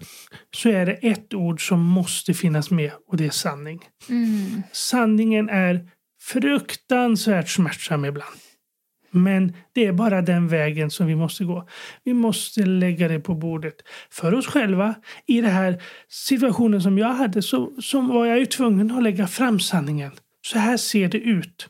[0.57, 3.80] så är det ett ord som måste finnas med och det är sanning.
[4.09, 4.62] Mm.
[4.72, 8.37] Sanningen är fruktansvärt smärtsam ibland.
[9.11, 11.68] Men det är bara den vägen som vi måste gå.
[12.05, 13.74] Vi måste lägga det på bordet
[14.11, 14.95] för oss själva.
[15.26, 19.26] I den här situationen som jag hade så, så var jag ju tvungen att lägga
[19.26, 20.12] fram sanningen.
[20.47, 21.69] Så här ser det ut.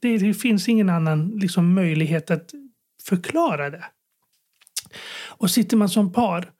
[0.00, 2.50] Det, det finns ingen annan liksom, möjlighet att
[3.08, 3.84] förklara det.
[5.26, 6.52] Och sitter man som par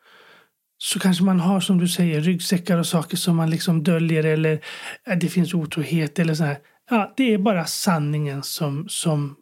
[0.79, 4.61] så kanske man har som du säger ryggsäckar och saker som man liksom döljer eller
[5.17, 6.59] det finns otrohet eller så här.
[6.91, 9.37] Ja, det är bara sanningen som, som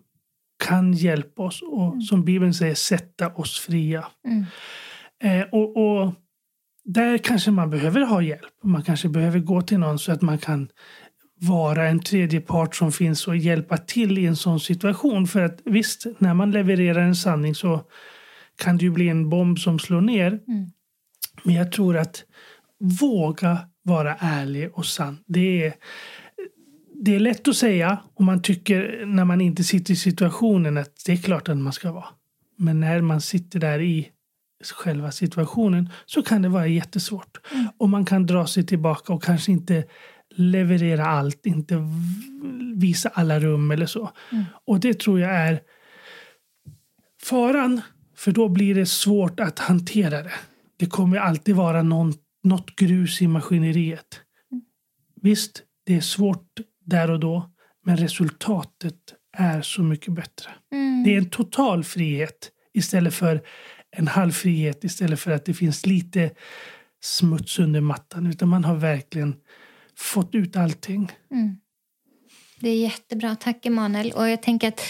[0.64, 2.00] kan hjälpa oss och mm.
[2.00, 4.06] som Bibeln säger sätta oss fria.
[4.28, 4.44] Mm.
[5.22, 6.14] Eh, och, och,
[6.84, 8.62] där kanske man behöver ha hjälp.
[8.62, 10.68] Man kanske behöver gå till någon så att man kan
[11.40, 15.26] vara en tredje part som finns och hjälpa till i en sån situation.
[15.26, 17.80] För att visst, när man levererar en sanning så
[18.56, 20.28] kan det ju bli en bomb som slår ner.
[20.48, 20.70] Mm.
[21.42, 22.24] Men jag tror att
[23.00, 25.18] våga vara ärlig och sann.
[25.26, 25.74] Det är,
[26.94, 31.02] det är lätt att säga om man tycker när man inte sitter i situationen att
[31.06, 32.06] det är klart att man ska vara.
[32.56, 34.10] Men när man sitter där i
[34.64, 37.38] själva situationen så kan det vara jättesvårt.
[37.52, 37.66] Mm.
[37.78, 39.84] Och man kan dra sig tillbaka och kanske inte
[40.36, 41.74] leverera allt, inte
[42.74, 44.10] visa alla rum eller så.
[44.32, 44.44] Mm.
[44.64, 45.60] Och det tror jag är
[47.22, 47.80] faran,
[48.16, 50.32] för då blir det svårt att hantera det.
[50.76, 52.14] Det kommer alltid vara någon,
[52.44, 54.20] något grus i maskineriet.
[54.52, 54.64] Mm.
[55.22, 57.50] Visst, det är svårt där och då.
[57.84, 58.96] Men resultatet
[59.36, 60.50] är så mycket bättre.
[60.72, 61.04] Mm.
[61.04, 63.42] Det är en total frihet istället för
[63.90, 66.30] en halv frihet istället för att det finns lite
[67.02, 68.26] smuts under mattan.
[68.26, 69.34] Utan man har verkligen
[69.98, 71.12] fått ut allting.
[71.30, 71.56] Mm.
[72.60, 73.36] Det är jättebra.
[73.36, 74.12] Tack, Emanuel.
[74.12, 74.80] Och jag tänker att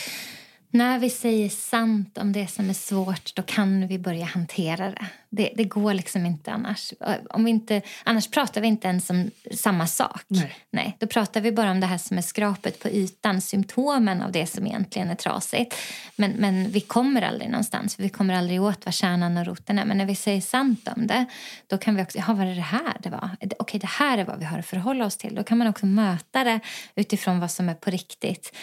[0.77, 5.07] när vi säger sant om det som är svårt då kan vi börja hantera det.
[5.31, 6.93] Det, det går liksom inte annars.
[7.31, 10.23] Om vi inte, annars pratar vi inte ens om samma sak.
[10.29, 10.57] Nej.
[10.71, 10.97] Nej.
[11.01, 14.47] Då pratar vi bara om det här som är skrapet på ytan, symptomen av det
[14.47, 15.75] som egentligen är trasigt.
[16.17, 19.85] Men, men vi kommer aldrig någonstans, vi kommer aldrig åt vad kärnan och roten är.
[19.85, 21.25] Men när vi säger sant om det,
[21.67, 23.31] då kan vi också, ja vad är det här det var?
[23.59, 25.35] Okej, det här är vad vi har att förhålla oss till.
[25.35, 26.61] Då kan man också möta det
[26.95, 28.57] utifrån vad som är på riktigt.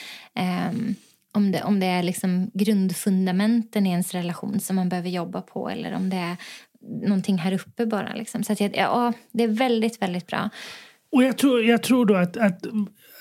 [0.70, 0.96] Um,
[1.34, 5.70] om det, om det är liksom grundfundamenten i ens relation som man behöver jobba på
[5.70, 6.38] eller om det är
[7.08, 8.14] någonting här uppe bara.
[8.14, 8.44] Liksom.
[8.44, 10.50] Så att jag, ja, det är väldigt, väldigt bra.
[11.12, 12.66] Och jag tror, jag tror då att, att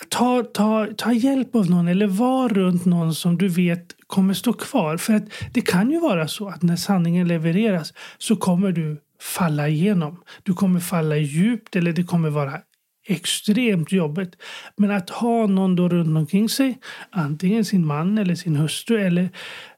[0.09, 4.53] ta, ta, ta hjälp av någon eller var runt någon som du vet kommer stå
[4.53, 4.97] kvar.
[4.97, 9.69] För att det kan ju vara så att när sanningen levereras så kommer du falla
[9.69, 10.23] igenom.
[10.43, 12.59] Du kommer falla djupt eller det kommer vara
[13.07, 14.37] extremt jobbigt.
[14.77, 16.79] Men att ha någon då runt omkring sig,
[17.11, 19.31] antingen sin man eller sin hustru eller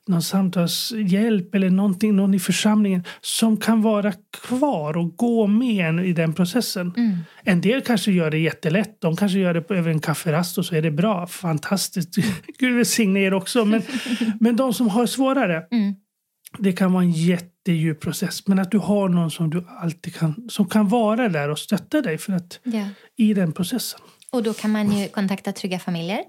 [0.06, 4.12] någon samtalshjälp eller någonting, någon i församlingen som kan vara
[4.42, 6.92] kvar och gå med en i den processen.
[6.96, 7.18] Mm.
[7.42, 9.00] En del kanske gör det jättelätt.
[9.00, 11.26] De kanske gör det över en kafferast och så är det bra.
[11.26, 12.16] Fantastiskt.
[12.58, 13.64] Gud välsigne er också.
[13.64, 13.82] Men,
[14.40, 15.94] men de som har svårare, mm.
[16.58, 18.46] det kan vara en jätte jättedjup process.
[18.46, 22.02] Men att du har någon som du alltid kan, som kan vara där och stötta
[22.02, 22.88] dig för att, ja.
[23.16, 24.00] i den processen.
[24.30, 26.20] Och då kan man ju kontakta Trygga Familjer.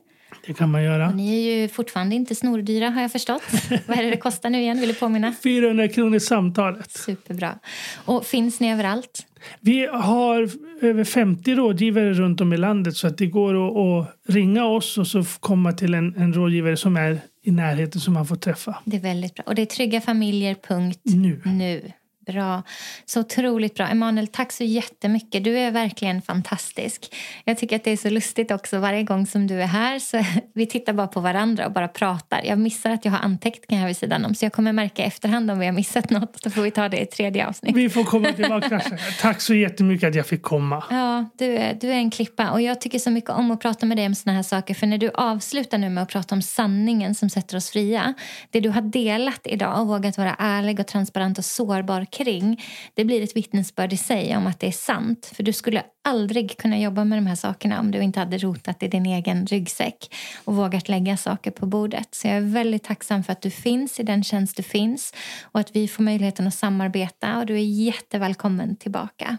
[0.48, 1.10] Det kan man göra.
[1.10, 3.44] Och ni är ju fortfarande inte snordyra har jag förstått.
[3.88, 4.80] Vad är det det kostar nu igen?
[4.80, 5.34] Vill du påminna?
[5.44, 6.92] 400 kronor samtalet.
[6.92, 7.60] Superbra.
[8.06, 9.26] Och finns ni överallt?
[9.60, 10.50] Vi har
[10.82, 14.98] över 50 rådgivare runt om i landet så att det går att, att ringa oss
[14.98, 18.78] och så komma till en, en rådgivare som är i närheten som man får träffa.
[18.86, 19.44] Det är väldigt bra.
[19.48, 21.42] Och det är tryggafamiljer.nu.
[21.46, 21.92] Nu.
[22.26, 22.64] Bra.
[23.06, 23.88] Så otroligt bra.
[23.88, 25.44] Emanuel, tack så jättemycket.
[25.44, 27.16] Du är verkligen fantastisk.
[27.44, 30.00] Jag tycker att det är så lustigt också varje gång som du är här.
[30.00, 30.24] Så
[30.54, 32.42] vi tittar bara på varandra och bara pratar.
[32.44, 34.36] Jag missar att jag har anteckningar vid sidan om.
[34.36, 36.42] Så jag kommer märka efterhand om vi har missat något.
[36.44, 37.76] Så får vi ta det i tredje avsnitt.
[37.76, 38.82] Vi får komma tillbaka.
[39.22, 40.84] tack så jättemycket att jag fick komma.
[40.90, 42.52] Ja, du är, du är en klippa.
[42.52, 44.74] Och jag tycker så mycket om att prata med dig om såna här saker.
[44.74, 48.14] För när du avslutar nu med att prata om sanningen som sätter oss fria.
[48.52, 52.64] Det du har delat idag och vågat vara ärlig och transparent och sårbar omkring
[52.94, 55.32] det blir ett vittnesbörd i sig om att det är sant.
[55.36, 58.84] För du skulle aldrig kunna jobba med de här sakerna om du inte hade rotat
[58.84, 62.08] i din egen ryggsäck och vågat lägga saker på bordet.
[62.12, 65.14] Så jag är väldigt tacksam för att du finns i den tjänst du finns
[65.44, 69.38] och att vi får möjligheten att samarbeta och du är jättevälkommen tillbaka.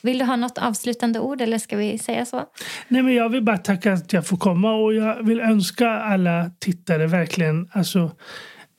[0.00, 2.44] Vill du ha något avslutande ord eller ska vi säga så?
[2.88, 6.50] Nej, men jag vill bara tacka att jag får komma och jag vill önska alla
[6.60, 8.10] tittare verkligen alltså,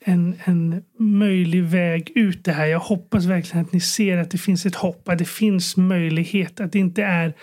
[0.06, 2.66] en, en möjlig väg ut det här.
[2.66, 6.60] Jag hoppas verkligen att ni ser att det finns ett hopp, att det finns möjlighet,
[6.60, 7.34] att det inte är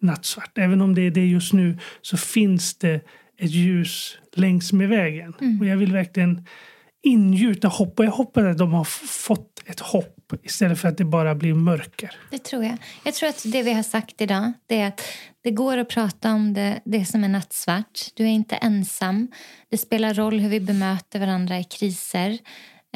[0.00, 0.58] nattsvart.
[0.58, 2.94] Även om det är det just nu så finns det
[3.38, 5.34] ett ljus längs med vägen.
[5.40, 5.60] Mm.
[5.60, 6.46] Och jag vill verkligen
[7.02, 8.84] ingjuta hopp och jag hoppas att de har
[9.26, 12.10] fått ett hopp istället för att det bara blir mörker.
[12.30, 12.76] Det tror jag.
[13.04, 15.00] Jag tror att det vi har sagt idag det är att
[15.42, 18.00] det går att prata om det, det som är nattsvart.
[18.14, 19.28] Du är inte ensam.
[19.70, 22.38] Det spelar roll hur vi bemöter varandra i kriser.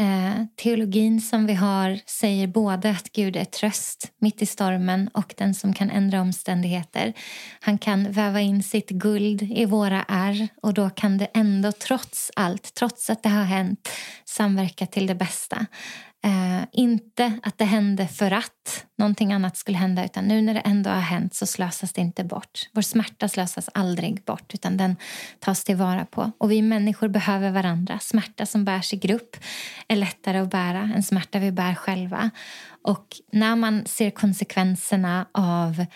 [0.01, 5.35] Eh, teologin som vi har säger både att Gud är tröst mitt i stormen och
[5.37, 7.13] den som kan ändra omständigheter.
[7.61, 12.31] Han kan väva in sitt guld i våra ärr och då kan det ändå trots
[12.37, 13.89] allt, trots att det har hänt,
[14.25, 15.67] samverka till det bästa.
[16.25, 20.61] Eh, inte att det hände för att någonting annat skulle hända utan nu när det
[20.61, 22.69] ändå har hänt så slösas det inte bort.
[22.73, 24.97] Vår smärta slösas aldrig bort utan den
[25.39, 26.31] tas tillvara på.
[26.39, 27.99] Och vi människor behöver varandra.
[27.99, 29.37] Smärta som bärs i grupp
[29.89, 32.31] är lättare att bära än smärta vi bär själva.
[32.83, 35.87] Och när man ser konsekvenserna av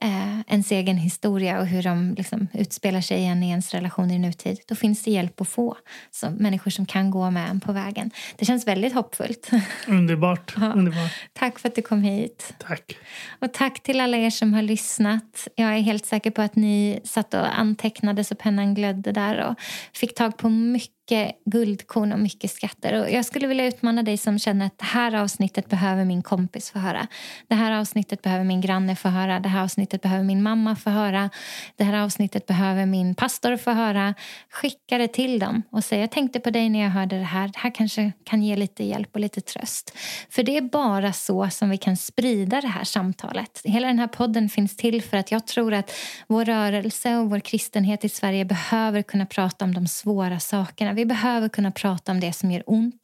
[0.00, 4.18] eh, ens egen historia och hur de liksom utspelar sig igen i ens relationer i
[4.18, 5.76] nutid, då finns det hjälp att få.
[6.10, 8.10] Så människor som kan gå med en på vägen.
[8.36, 9.50] Det känns väldigt hoppfullt.
[9.88, 10.54] Underbart.
[10.56, 10.72] ja.
[10.72, 11.12] Underbart.
[11.32, 12.54] Tack för att du kom hit.
[12.58, 12.96] Tack.
[13.38, 15.48] Och tack till alla er som har lyssnat.
[15.54, 19.54] Jag är helt säker på att ni satt och antecknade så pennan glödde där och
[19.92, 23.00] fick tag på mycket mycket guldkorn och mycket skatter.
[23.00, 26.70] Och jag skulle vilja utmana dig som känner att det här avsnittet behöver min kompis
[26.70, 27.06] få höra.
[27.48, 29.40] Det här avsnittet behöver min granne få höra.
[29.40, 31.30] Det här avsnittet behöver min mamma få höra.
[31.76, 34.14] Det här avsnittet behöver min pastor få höra.
[34.50, 37.48] Skicka det till dem och säg jag tänkte på dig när jag hörde det här.
[37.48, 39.96] Det här kanske kan ge lite hjälp och lite tröst.
[40.30, 43.60] För det är bara så som vi kan sprida det här samtalet.
[43.64, 45.92] Hela den här podden finns till för att jag tror att
[46.26, 50.92] vår rörelse och vår kristenhet i Sverige behöver kunna prata om de svåra sakerna.
[51.00, 52.94] Vi behöver kunna prata om det som gör ont.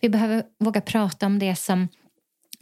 [0.00, 1.88] Vi behöver våga prata om det som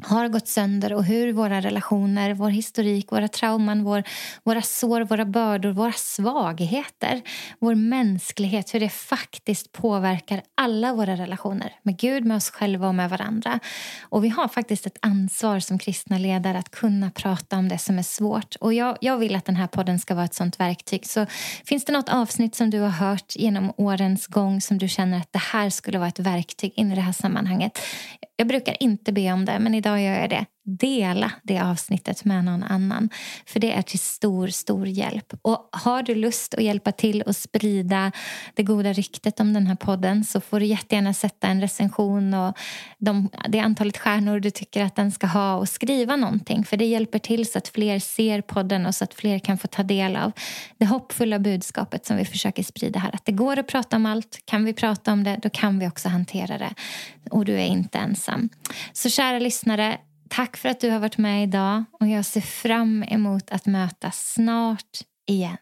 [0.05, 4.03] har gått sönder och hur våra relationer, vår historik, våra trauman, vår,
[4.45, 7.23] våra sår, våra bördor, våra svagheter,
[7.59, 12.95] vår mänsklighet, hur det faktiskt påverkar alla våra relationer med Gud, med oss själva och
[12.95, 13.61] med varandra.
[14.03, 17.99] Och vi har faktiskt ett ansvar som kristna ledare att kunna prata om det som
[17.99, 18.55] är svårt.
[18.61, 21.07] Och jag, jag vill att den här podden ska vara ett sånt verktyg.
[21.07, 21.27] Så
[21.65, 25.33] finns det något avsnitt som du har hört genom årens gång som du känner att
[25.33, 27.79] det här skulle vara ett verktyg in i det här sammanhanget?
[28.37, 32.45] Jag brukar inte be om det, men idag gör jag det dela det avsnittet med
[32.45, 33.09] någon annan.
[33.47, 35.33] För det är till stor, stor hjälp.
[35.43, 38.13] Och har du lust att hjälpa till att sprida
[38.55, 42.57] det goda ryktet om den här podden så får du jättegärna sätta en recension och
[42.99, 46.65] de, det antalet stjärnor du tycker att den ska ha och skriva någonting.
[46.65, 49.69] För det hjälper till så att fler ser podden och så att fler kan få
[49.69, 50.33] ta del av
[50.79, 53.15] det hoppfulla budskapet som vi försöker sprida här.
[53.15, 54.39] Att det går att prata om allt.
[54.45, 56.75] Kan vi prata om det, då kan vi också hantera det.
[57.31, 58.49] Och du är inte ensam.
[58.93, 59.99] Så kära lyssnare,
[60.33, 64.33] Tack för att du har varit med idag och jag ser fram emot att mötas
[64.35, 65.57] snart igen.